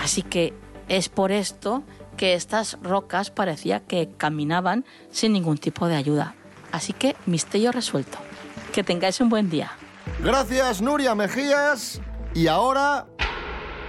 Así 0.00 0.22
que 0.22 0.54
es 0.88 1.08
por 1.08 1.32
esto 1.32 1.82
que 2.16 2.34
estas 2.34 2.78
rocas 2.82 3.30
parecía 3.30 3.80
que 3.80 4.10
caminaban 4.16 4.84
sin 5.10 5.32
ningún 5.32 5.58
tipo 5.58 5.88
de 5.88 5.96
ayuda. 5.96 6.34
Así 6.70 6.92
que 6.92 7.16
misterio 7.26 7.72
resuelto. 7.72 8.18
Que 8.72 8.82
tengáis 8.82 9.20
un 9.20 9.28
buen 9.28 9.50
día. 9.50 9.70
Gracias, 10.22 10.80
Nuria 10.80 11.14
Mejías. 11.14 12.00
Y 12.34 12.46
ahora, 12.46 13.06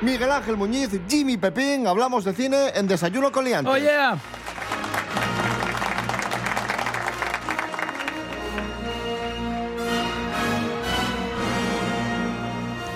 Miguel 0.02 0.32
Ángel 0.32 0.58
Muñiz, 0.58 0.90
Jimmy 1.08 1.38
Pepín, 1.38 1.88
hablamos 1.88 2.26
de 2.26 2.34
cine 2.34 2.70
en 2.76 2.88
Desayuno 2.88 3.32
con 3.32 3.46
Liantes. 3.46 3.74
¡Oye! 3.74 3.90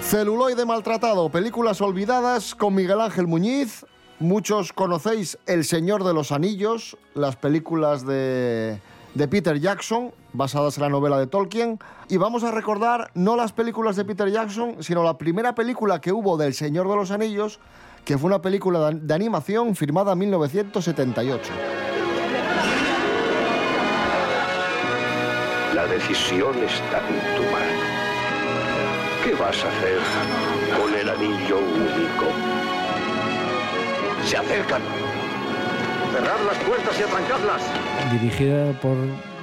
Celuloide 0.08 0.66
maltratado, 0.66 1.28
películas 1.28 1.82
olvidadas 1.82 2.56
con 2.56 2.74
Miguel 2.74 3.02
Ángel 3.02 3.28
Muñiz. 3.28 3.86
Muchos 4.20 4.72
conocéis 4.72 5.38
El 5.46 5.66
Señor 5.66 6.06
de 6.06 6.14
los 6.14 6.32
Anillos, 6.32 6.96
las 7.14 7.36
películas 7.36 8.06
de, 8.06 8.80
de 9.16 9.28
Peter 9.28 9.60
Jackson, 9.60 10.14
basadas 10.32 10.78
en 10.78 10.84
la 10.84 10.90
novela 10.90 11.20
de 11.20 11.28
Tolkien. 11.28 11.78
Y 12.08 12.16
vamos 12.16 12.46
a 12.46 12.52
recordar 12.52 13.12
no 13.16 13.36
las 13.36 13.52
películas 13.52 13.98
de 13.98 14.06
Peter 14.06 14.32
Jackson, 14.32 14.78
sino 14.80 15.04
la 15.04 15.18
primera 15.18 15.54
película 15.54 16.00
que 16.00 16.14
hubo 16.14 16.38
del 16.38 16.54
Señor 16.54 16.88
de 16.88 16.96
los 16.96 17.12
Anillos, 17.12 17.60
que 18.06 18.18
fue 18.18 18.30
una 18.30 18.42
película 18.42 18.90
de, 18.92 19.14
animación 19.14 19.76
firmada 19.76 20.14
en 20.14 20.20
1978. 20.20 21.52
La 25.76 25.86
decisión 25.86 26.56
está 26.64 27.00
en 27.10 27.36
tu 27.36 27.52
mano. 27.52 27.67
¿Qué 29.50 29.54
vas 29.54 29.64
a 29.64 29.70
hacer 29.70 29.98
con 30.78 30.94
el 30.94 31.08
anillo 31.10 31.58
único? 31.60 32.26
Se 34.26 34.36
acercan. 34.36 34.82
Cerrad 36.12 36.46
las 36.46 36.58
puertas 36.66 37.00
y 37.00 37.04
atrancarlas. 37.04 37.62
dirigida 38.12 38.74
por 38.82 38.98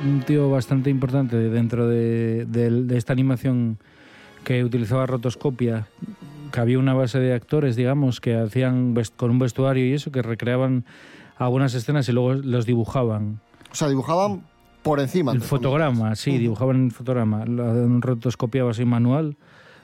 un 0.05 0.21
tío 0.27 0.51
bastante 0.51 0.90
importante 0.90 1.37
dentro 1.37 1.88
de, 1.88 2.45
de- 2.45 2.83
de 2.83 2.99
esta 2.99 3.14
animación 3.14 3.79
que 4.45 4.62
utilizaba 4.62 5.07
rotoscopia, 5.07 5.87
que 6.53 6.61
había 6.61 6.79
una 6.79 6.93
base 6.93 7.19
de 7.19 7.33
actores, 7.33 7.75
digamos, 7.75 8.21
que 8.21 8.35
hacían 8.37 8.95
con 9.17 9.31
un 9.31 9.38
vestuario 9.38 9.87
y 9.87 9.95
eso, 9.95 10.12
que 10.12 10.21
recreaban 10.21 10.85
algunas 11.38 11.73
escenas 11.73 12.07
y 12.11 12.12
luego 12.12 12.35
los 12.35 12.67
dibujaban. 12.67 13.40
O 13.73 13.75
sea, 13.75 13.88
dibujaban 13.88 14.43
por 14.83 15.01
encima. 15.01 15.33
El 15.33 15.40
fotograma, 15.40 16.14
sí, 16.14 16.37
dibujaban 16.37 16.85
el 16.87 16.93
fotograma, 16.93 17.47
lo 17.47 17.64
un 17.73 18.03
rotoscopiado 18.03 18.69
así 18.69 18.85
manual, 18.85 19.38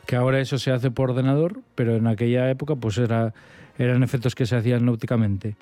que 0.07 0.17
ahora 0.17 0.41
eso 0.41 0.59
se 0.59 0.71
hace 0.71 0.91
por 0.91 1.11
ordenador, 1.11 1.61
pero 1.75 1.97
en 1.97 2.07
aquella 2.07 2.51
época 2.51 2.77
pues 2.77 2.99
era, 2.99 3.33
eran 3.79 4.03
efectos 4.03 4.35
que 4.35 4.47
se 4.47 4.57
hacían 4.57 4.89
ópticamente. 4.89 5.57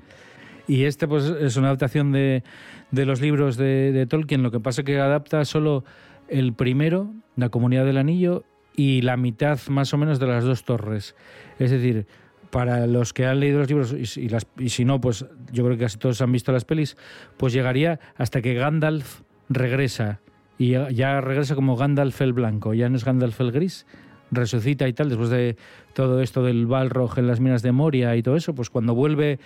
Y 0.67 0.85
este 0.85 1.09
pues 1.09 1.25
es 1.25 1.57
una 1.57 1.69
adaptación 1.69 2.13
de, 2.13 2.43
de 2.91 3.07
los 3.07 3.21
libros 3.21 3.57
de, 3.57 3.93
de 3.93 4.07
Tolkien, 4.07 4.43
lo 4.43 4.51
que 4.51 4.61
pasa 4.61 4.83
que 4.83 4.99
adapta 4.99 5.45
solo 5.45 5.85
el 6.29 6.53
primero, 6.53 7.13
La 7.37 7.49
Comunidad 7.49 7.85
del 7.85 7.97
Anillo, 7.97 8.45
y 8.77 9.03
la 9.03 9.17
mitad 9.17 9.59
más 9.69 9.93
o 9.93 9.99
menos 9.99 10.21
de 10.21 10.27
las 10.29 10.45
dos 10.45 10.65
torres. 10.65 11.17
Es 11.59 11.71
decir, 11.71 12.07
para 12.51 12.87
los 12.87 13.13
que 13.13 13.27
han 13.27 13.41
leído 13.41 13.59
los 13.59 13.69
libros 13.69 13.93
y, 13.93 14.21
y 14.21 14.29
las, 14.29 14.47
y 14.57 14.69
si 14.69 14.85
no, 14.85 15.01
pues 15.01 15.27
yo 15.53 15.65
creo 15.65 15.77
que 15.77 15.85
casi 15.85 15.99
todos 15.99 16.21
han 16.23 16.31
visto 16.31 16.53
las 16.53 16.65
pelis, 16.65 16.97
pues 17.37 17.53
llegaría 17.53 17.99
hasta 18.17 18.41
que 18.41 18.55
Gandalf 18.55 19.23
regresa 19.49 20.21
y 20.59 20.73
ya 20.95 21.21
regresa 21.21 21.55
como 21.55 21.77
Gandalf 21.77 22.21
el 22.21 22.33
blanco, 22.33 22.75
ya 22.75 22.89
no 22.89 22.97
es 22.97 23.05
Gandalf 23.05 23.41
el 23.41 23.53
gris, 23.53 23.87
resucita 24.31 24.87
y 24.89 24.93
tal, 24.93 25.09
después 25.09 25.31
de 25.31 25.57
todo 25.95 26.21
esto 26.23 26.43
del 26.43 26.67
Balrog 26.67 27.19
en 27.19 27.27
las 27.27 27.41
minas 27.41 27.63
de 27.63 27.73
Moria 27.73 28.15
y 28.17 28.23
todo 28.23 28.37
eso, 28.37 28.55
pues 28.55 28.71
cuando 28.71 28.95
vuelve 28.95 29.39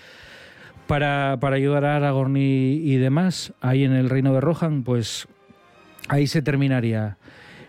para, 0.87 1.39
para 1.41 1.57
ayudar 1.57 1.85
a 1.85 1.97
Aragorn 1.97 2.37
y, 2.37 2.75
y 2.75 2.97
demás, 2.97 3.53
ahí 3.61 3.85
en 3.85 3.93
el 3.93 4.11
reino 4.11 4.33
de 4.35 4.41
Rohan, 4.41 4.83
pues 4.83 5.29
ahí 6.09 6.27
se 6.27 6.43
terminaría. 6.43 7.17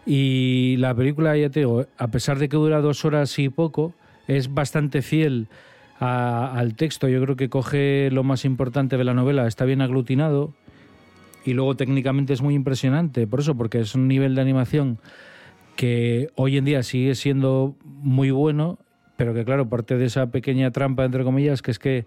Y 0.05 0.75
la 0.79 0.93
película, 0.93 1.37
ya 1.37 1.49
te 1.49 1.61
digo, 1.61 1.85
a 1.97 2.07
pesar 2.09 2.39
de 2.39 2.49
que 2.49 2.57
dura 2.57 2.81
dos 2.81 3.05
horas 3.05 3.37
y 3.39 3.49
poco, 3.49 3.93
es 4.27 4.53
bastante 4.53 5.01
fiel 5.01 5.47
a- 5.99 6.51
al 6.57 6.75
texto. 6.75 7.07
Yo 7.07 7.21
creo 7.21 7.35
que 7.37 7.49
coge 7.49 8.09
lo 8.11 8.23
más 8.23 8.43
importante 8.43 8.97
de 8.97 9.03
la 9.05 9.13
novela, 9.13 9.47
está 9.47 9.63
bien 9.63 9.81
aglutinado 9.81 10.53
y 11.45 11.53
luego 11.53 11.75
técnicamente 11.75 12.33
es 12.33 12.41
muy 12.41 12.55
impresionante. 12.55 13.27
Por 13.27 13.39
eso, 13.41 13.55
porque 13.55 13.79
es 13.79 13.95
un 13.95 14.07
nivel 14.09 14.35
de 14.35 14.41
animación 14.41 14.97
que 15.75 16.29
hoy 16.35 16.57
en 16.57 16.65
día 16.65 16.83
sigue 16.83 17.15
siendo 17.15 17.75
muy 17.83 18.31
bueno, 18.31 18.79
pero 19.15 19.33
que 19.33 19.45
claro, 19.45 19.69
parte 19.69 19.97
de 19.97 20.05
esa 20.05 20.27
pequeña 20.27 20.71
trampa, 20.71 21.05
entre 21.05 21.23
comillas, 21.23 21.61
que 21.61 21.71
es 21.71 21.79
que 21.79 22.05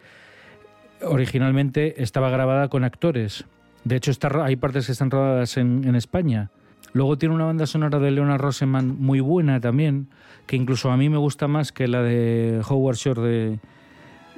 originalmente 1.02 2.02
estaba 2.02 2.30
grabada 2.30 2.68
con 2.68 2.84
actores. 2.84 3.44
De 3.84 3.96
hecho, 3.96 4.10
hay 4.42 4.56
partes 4.56 4.86
que 4.86 4.92
están 4.92 5.10
rodadas 5.10 5.56
en, 5.56 5.94
España. 5.94 6.50
Luego 6.92 7.18
tiene 7.18 7.34
una 7.34 7.44
banda 7.44 7.66
sonora 7.66 7.98
de 7.98 8.10
Leonard 8.10 8.40
Rosenman 8.40 8.96
muy 8.98 9.20
buena 9.20 9.60
también, 9.60 10.08
que 10.46 10.56
incluso 10.56 10.90
a 10.90 10.96
mí 10.96 11.08
me 11.08 11.18
gusta 11.18 11.46
más 11.46 11.72
que 11.72 11.86
la 11.86 12.02
de 12.02 12.60
Howard 12.68 12.96
Shore 12.96 13.58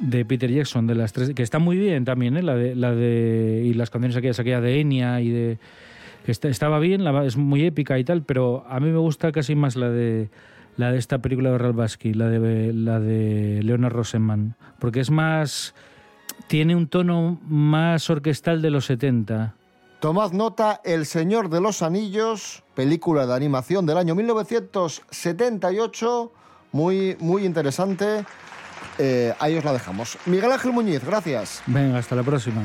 de, 0.01 0.25
Peter 0.25 0.51
Jackson, 0.51 0.87
de 0.87 0.95
las 0.95 1.13
tres, 1.13 1.31
que 1.35 1.43
está 1.43 1.59
muy 1.59 1.79
bien 1.79 2.05
también, 2.05 2.37
¿eh? 2.37 2.43
la 2.43 2.57
de, 2.57 2.75
la 2.75 2.95
de 2.95 3.63
y 3.65 3.75
las 3.75 3.91
canciones 3.91 4.17
aquellas, 4.17 4.39
aquella 4.39 4.61
de 4.61 4.81
Enya 4.81 5.21
y 5.21 5.31
de 5.31 5.59
que 6.29 6.33
está- 6.33 6.49
estaba 6.49 6.79
bien, 6.79 7.05
la, 7.05 7.25
es 7.25 7.39
muy 7.39 7.65
épica 7.65 7.99
y 7.99 8.05
tal, 8.05 8.23
pero 8.23 8.67
a 8.69 8.81
mí 8.81 8.91
me 8.91 8.99
gusta 8.99 9.33
casi 9.33 9.55
más 9.55 9.77
la 9.77 9.89
de 9.89 10.29
la 10.77 10.93
de 10.93 10.99
esta 10.99 11.21
película 11.23 11.51
de 11.53 11.57
Ralph 11.57 11.77
Bakshi, 11.77 12.13
la 12.13 12.29
de 12.29 12.75
la 12.75 13.01
de 13.01 13.63
Leonard 13.63 13.95
Rosenman, 13.95 14.55
porque 14.79 15.01
es 15.01 15.11
más 15.11 15.75
tiene 16.47 16.77
un 16.77 16.87
tono 16.87 17.41
más 17.49 18.11
orquestal 18.11 18.61
de 18.61 18.69
los 18.69 18.85
70. 18.85 19.55
Tomad 20.01 20.33
nota, 20.33 20.83
El 20.85 21.07
Señor 21.07 21.49
de 21.49 21.63
los 21.63 21.81
Anillos, 21.81 22.63
película 22.75 23.27
de 23.27 23.35
animación 23.35 23.87
del 23.87 23.97
año 23.97 24.15
1978, 24.15 26.31
muy, 26.73 27.17
muy 27.21 27.47
interesante. 27.47 28.27
Eh, 28.99 29.33
ahí 29.41 29.57
os 29.57 29.65
la 29.65 29.73
dejamos. 29.73 30.19
Miguel 30.27 30.53
Ángel 30.53 30.73
Muñiz, 30.73 31.03
gracias. 31.03 31.63
Venga, 31.67 31.97
hasta 31.99 32.15
la 32.15 32.23
próxima. 32.23 32.61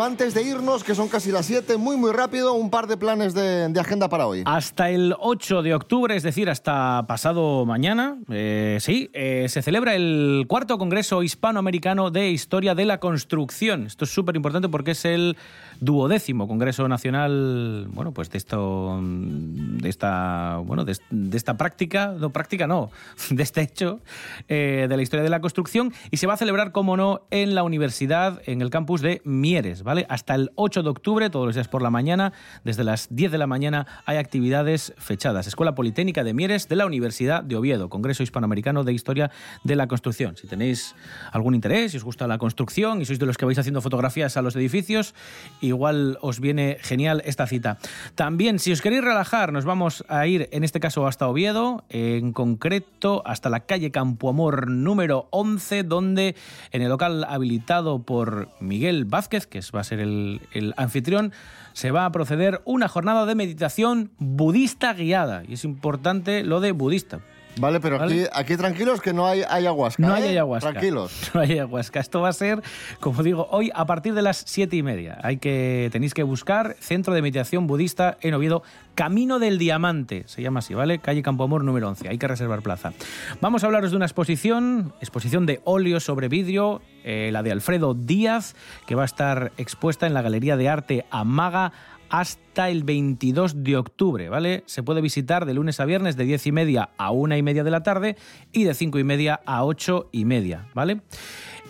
Antes 0.00 0.34
de 0.34 0.42
irnos, 0.42 0.84
que 0.84 0.94
son 0.94 1.08
casi 1.08 1.30
las 1.30 1.46
7, 1.46 1.76
muy 1.76 1.96
muy 1.96 2.12
rápido, 2.12 2.54
un 2.54 2.70
par 2.70 2.86
de 2.86 2.96
planes 2.96 3.34
de, 3.34 3.72
agenda 3.78 4.08
para 4.08 4.26
hoy. 4.26 4.42
Hasta 4.46 4.90
el 4.90 5.14
8 5.18 5.62
de 5.62 5.74
octubre, 5.74 6.16
es 6.16 6.22
decir, 6.22 6.48
hasta 6.48 7.04
pasado 7.06 7.66
mañana, 7.66 8.18
eh, 8.30 8.78
sí, 8.80 9.10
eh, 9.12 9.46
se 9.48 9.62
celebra 9.62 9.94
el 9.94 10.44
cuarto 10.48 10.78
Congreso 10.78 11.22
Hispanoamericano 11.22 12.10
de 12.10 12.30
Historia 12.30 12.74
de 12.74 12.84
la 12.84 12.98
Construcción. 12.98 13.86
Esto 13.86 14.04
es 14.04 14.10
súper 14.12 14.36
importante 14.36 14.68
porque 14.68 14.92
es 14.92 15.04
el 15.04 15.36
duodécimo 15.80 16.46
Congreso 16.48 16.86
Nacional, 16.88 17.88
bueno, 17.90 18.12
pues 18.12 18.30
de 18.30 18.38
esto, 18.38 19.00
de 19.02 19.88
esta, 19.88 20.58
bueno, 20.64 20.84
de, 20.84 20.96
de 21.10 21.36
esta 21.36 21.56
práctica, 21.56 22.14
no 22.18 22.30
práctica 22.30 22.66
no, 22.66 22.90
de 23.30 23.42
este 23.42 23.62
hecho 23.62 24.00
eh, 24.48 24.86
de 24.88 24.96
la 24.96 25.02
historia 25.02 25.22
de 25.22 25.30
la 25.30 25.40
construcción 25.40 25.92
y 26.10 26.16
se 26.16 26.26
va 26.26 26.34
a 26.34 26.36
celebrar, 26.36 26.72
como 26.72 26.96
no, 26.96 27.22
en 27.30 27.54
la 27.54 27.62
universidad, 27.62 28.42
en 28.46 28.62
el 28.62 28.70
campus 28.70 29.00
de 29.00 29.20
Mieres, 29.24 29.81
Hasta 30.08 30.34
el 30.34 30.50
8 30.54 30.82
de 30.82 30.88
octubre, 30.88 31.30
todos 31.30 31.46
los 31.46 31.54
días 31.54 31.68
por 31.68 31.82
la 31.82 31.90
mañana, 31.90 32.32
desde 32.64 32.84
las 32.84 33.08
10 33.10 33.32
de 33.32 33.38
la 33.38 33.46
mañana 33.46 33.86
hay 34.06 34.16
actividades 34.16 34.94
fechadas. 34.96 35.46
Escuela 35.46 35.74
Politécnica 35.74 36.24
de 36.24 36.34
Mieres 36.34 36.68
de 36.68 36.76
la 36.76 36.86
Universidad 36.86 37.42
de 37.42 37.56
Oviedo, 37.56 37.88
Congreso 37.88 38.22
Hispanoamericano 38.22 38.84
de 38.84 38.92
Historia 38.92 39.30
de 39.64 39.76
la 39.76 39.88
Construcción. 39.88 40.36
Si 40.36 40.46
tenéis 40.46 40.94
algún 41.32 41.54
interés, 41.54 41.92
si 41.92 41.96
os 41.96 42.04
gusta 42.04 42.26
la 42.26 42.38
construcción 42.38 43.00
y 43.00 43.04
sois 43.04 43.18
de 43.18 43.26
los 43.26 43.36
que 43.36 43.44
vais 43.44 43.58
haciendo 43.58 43.80
fotografías 43.80 44.36
a 44.36 44.42
los 44.42 44.56
edificios, 44.56 45.14
igual 45.60 46.18
os 46.20 46.40
viene 46.40 46.78
genial 46.80 47.22
esta 47.24 47.46
cita. 47.46 47.78
También, 48.14 48.58
si 48.58 48.72
os 48.72 48.82
queréis 48.82 49.02
relajar, 49.02 49.52
nos 49.52 49.64
vamos 49.64 50.04
a 50.08 50.26
ir, 50.26 50.48
en 50.52 50.64
este 50.64 50.80
caso, 50.80 51.06
hasta 51.06 51.28
Oviedo, 51.28 51.84
en 51.88 52.32
concreto 52.32 53.22
hasta 53.26 53.50
la 53.50 53.60
calle 53.60 53.90
Campoamor 53.90 54.70
número 54.70 55.28
11, 55.30 55.82
donde 55.82 56.36
en 56.70 56.82
el 56.82 56.88
local 56.88 57.24
habilitado 57.24 58.02
por 58.02 58.48
Miguel 58.60 59.04
Vázquez, 59.04 59.46
que 59.46 59.58
va 59.74 59.80
a 59.80 59.84
ser 59.84 60.00
el, 60.00 60.40
el 60.52 60.74
anfitrión, 60.76 61.32
se 61.72 61.90
va 61.90 62.04
a 62.04 62.12
proceder 62.12 62.60
una 62.64 62.88
jornada 62.88 63.26
de 63.26 63.34
meditación 63.34 64.10
budista 64.18 64.92
guiada. 64.92 65.42
Y 65.48 65.54
es 65.54 65.64
importante 65.64 66.44
lo 66.44 66.60
de 66.60 66.72
budista. 66.72 67.20
Vale, 67.56 67.80
pero 67.80 67.98
¿Vale? 67.98 68.24
Aquí, 68.24 68.30
aquí 68.32 68.56
tranquilos 68.56 69.00
que 69.00 69.12
no 69.12 69.26
hay 69.26 69.42
ayahuasca. 69.48 70.06
No 70.06 70.14
hay 70.14 70.24
¿eh? 70.24 70.28
ayahuasca. 70.30 70.70
Tranquilos. 70.70 71.12
No 71.34 71.40
hay 71.40 71.52
ayahuasca. 71.52 72.00
Esto 72.00 72.20
va 72.20 72.28
a 72.28 72.32
ser, 72.32 72.62
como 73.00 73.22
digo, 73.22 73.48
hoy 73.50 73.70
a 73.74 73.86
partir 73.86 74.14
de 74.14 74.22
las 74.22 74.42
siete 74.46 74.76
y 74.76 74.82
media. 74.82 75.18
Hay 75.22 75.38
que, 75.38 75.88
tenéis 75.92 76.14
que 76.14 76.22
buscar 76.22 76.76
Centro 76.80 77.14
de 77.14 77.22
Meditación 77.22 77.66
Budista 77.66 78.18
en 78.20 78.34
Oviedo, 78.34 78.62
Camino 78.94 79.38
del 79.38 79.58
Diamante, 79.58 80.24
se 80.26 80.42
llama 80.42 80.58
así, 80.58 80.74
¿vale? 80.74 80.98
Calle 80.98 81.22
Campoamor 81.22 81.64
número 81.64 81.88
11. 81.88 82.08
Hay 82.08 82.18
que 82.18 82.28
reservar 82.28 82.60
plaza. 82.60 82.92
Vamos 83.40 83.62
a 83.62 83.66
hablaros 83.66 83.90
de 83.90 83.96
una 83.96 84.04
exposición, 84.04 84.92
exposición 85.00 85.46
de 85.46 85.60
óleo 85.64 86.00
sobre 86.00 86.28
vidrio, 86.28 86.82
eh, 87.04 87.30
la 87.32 87.42
de 87.42 87.52
Alfredo 87.52 87.94
Díaz, 87.94 88.54
que 88.86 88.94
va 88.94 89.02
a 89.02 89.06
estar 89.06 89.52
expuesta 89.56 90.06
en 90.06 90.14
la 90.14 90.22
Galería 90.22 90.56
de 90.56 90.68
Arte 90.68 91.06
Amaga 91.10 91.72
hasta 92.12 92.68
el 92.68 92.84
22 92.84 93.64
de 93.64 93.78
octubre, 93.78 94.28
¿vale? 94.28 94.64
Se 94.66 94.82
puede 94.82 95.00
visitar 95.00 95.46
de 95.46 95.54
lunes 95.54 95.80
a 95.80 95.86
viernes 95.86 96.14
de 96.14 96.24
10 96.24 96.46
y 96.46 96.52
media 96.52 96.90
a 96.98 97.10
1 97.10 97.38
y 97.38 97.42
media 97.42 97.64
de 97.64 97.70
la 97.70 97.82
tarde 97.82 98.16
y 98.52 98.64
de 98.64 98.74
5 98.74 98.98
y 98.98 99.04
media 99.04 99.40
a 99.46 99.64
8 99.64 100.10
y 100.12 100.26
media, 100.26 100.68
¿vale? 100.74 101.00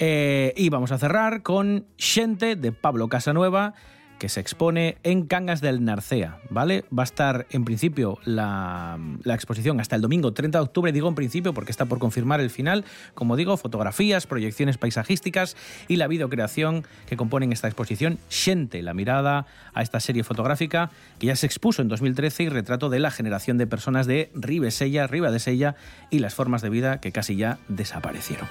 Eh, 0.00 0.52
y 0.56 0.68
vamos 0.68 0.90
a 0.90 0.98
cerrar 0.98 1.42
con 1.42 1.86
Xente 1.96 2.56
de 2.56 2.72
Pablo 2.72 3.08
Casanueva, 3.08 3.74
que 4.22 4.28
se 4.28 4.38
expone 4.38 4.98
en 5.02 5.26
Cangas 5.26 5.60
del 5.60 5.84
Narcea, 5.84 6.38
¿vale? 6.48 6.84
Va 6.96 7.02
a 7.02 7.10
estar 7.10 7.44
en 7.50 7.64
principio 7.64 8.20
la, 8.24 8.96
la, 9.24 9.34
exposición 9.34 9.80
hasta 9.80 9.96
el 9.96 10.02
domingo 10.02 10.32
30 10.32 10.58
de 10.58 10.62
octubre, 10.62 10.92
digo 10.92 11.08
en 11.08 11.16
principio 11.16 11.52
porque 11.52 11.72
está 11.72 11.86
por 11.86 11.98
confirmar 11.98 12.38
el 12.38 12.48
final, 12.48 12.84
como 13.14 13.34
digo, 13.34 13.56
fotografías, 13.56 14.28
proyecciones 14.28 14.78
paisajísticas 14.78 15.56
y 15.88 15.96
la 15.96 16.06
videocreación 16.06 16.86
que 17.06 17.16
componen 17.16 17.52
esta 17.52 17.66
exposición, 17.66 18.20
Xente, 18.28 18.80
la 18.82 18.94
mirada 18.94 19.46
a 19.74 19.82
esta 19.82 19.98
serie 19.98 20.22
fotográfica 20.22 20.92
que 21.18 21.26
ya 21.26 21.34
se 21.34 21.46
expuso 21.46 21.82
en 21.82 21.88
2013 21.88 22.44
y 22.44 22.48
retrato 22.48 22.90
de 22.90 23.00
la 23.00 23.10
generación 23.10 23.58
de 23.58 23.66
personas 23.66 24.06
de 24.06 24.30
Ribesella, 24.36 25.08
Riba 25.08 25.32
de 25.32 25.40
Sella 25.40 25.74
y 26.10 26.20
las 26.20 26.36
formas 26.36 26.62
de 26.62 26.70
vida 26.70 27.00
que 27.00 27.10
casi 27.10 27.34
ya 27.34 27.58
desaparecieron. 27.66 28.46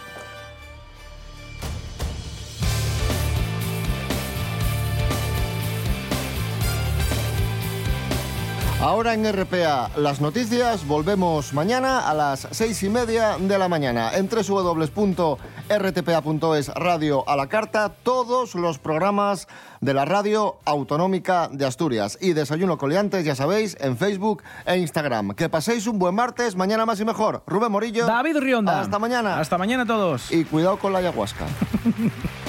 Ahora 8.81 9.13
en 9.13 9.31
RPA 9.31 9.91
las 9.95 10.21
noticias, 10.21 10.87
volvemos 10.87 11.53
mañana 11.53 12.09
a 12.09 12.15
las 12.15 12.47
seis 12.49 12.81
y 12.81 12.89
media 12.89 13.37
de 13.37 13.59
la 13.59 13.69
mañana 13.69 14.09
en 14.15 14.27
www.rtpa.es 14.27 15.37
Radio 16.69 17.29
a 17.29 17.35
la 17.35 17.45
Carta, 17.45 17.89
todos 18.01 18.55
los 18.55 18.79
programas 18.79 19.47
de 19.81 19.93
la 19.93 20.05
radio 20.05 20.57
autonómica 20.65 21.47
de 21.51 21.63
Asturias. 21.63 22.17
Y 22.21 22.33
Desayuno 22.33 22.79
Coliantes, 22.79 23.23
ya 23.23 23.35
sabéis, 23.35 23.77
en 23.79 23.97
Facebook 23.97 24.41
e 24.65 24.79
Instagram. 24.79 25.35
Que 25.35 25.47
paséis 25.47 25.85
un 25.85 25.99
buen 25.99 26.15
martes, 26.15 26.55
mañana 26.55 26.87
más 26.87 26.99
y 26.99 27.05
mejor. 27.05 27.43
Rubén 27.45 27.71
Morillo. 27.71 28.07
David 28.07 28.37
Rionda. 28.37 28.81
Hasta 28.81 28.97
mañana. 28.97 29.39
Hasta 29.39 29.59
mañana 29.59 29.85
todos. 29.85 30.31
Y 30.31 30.43
cuidado 30.43 30.79
con 30.79 30.91
la 30.91 30.97
ayahuasca. 30.99 31.45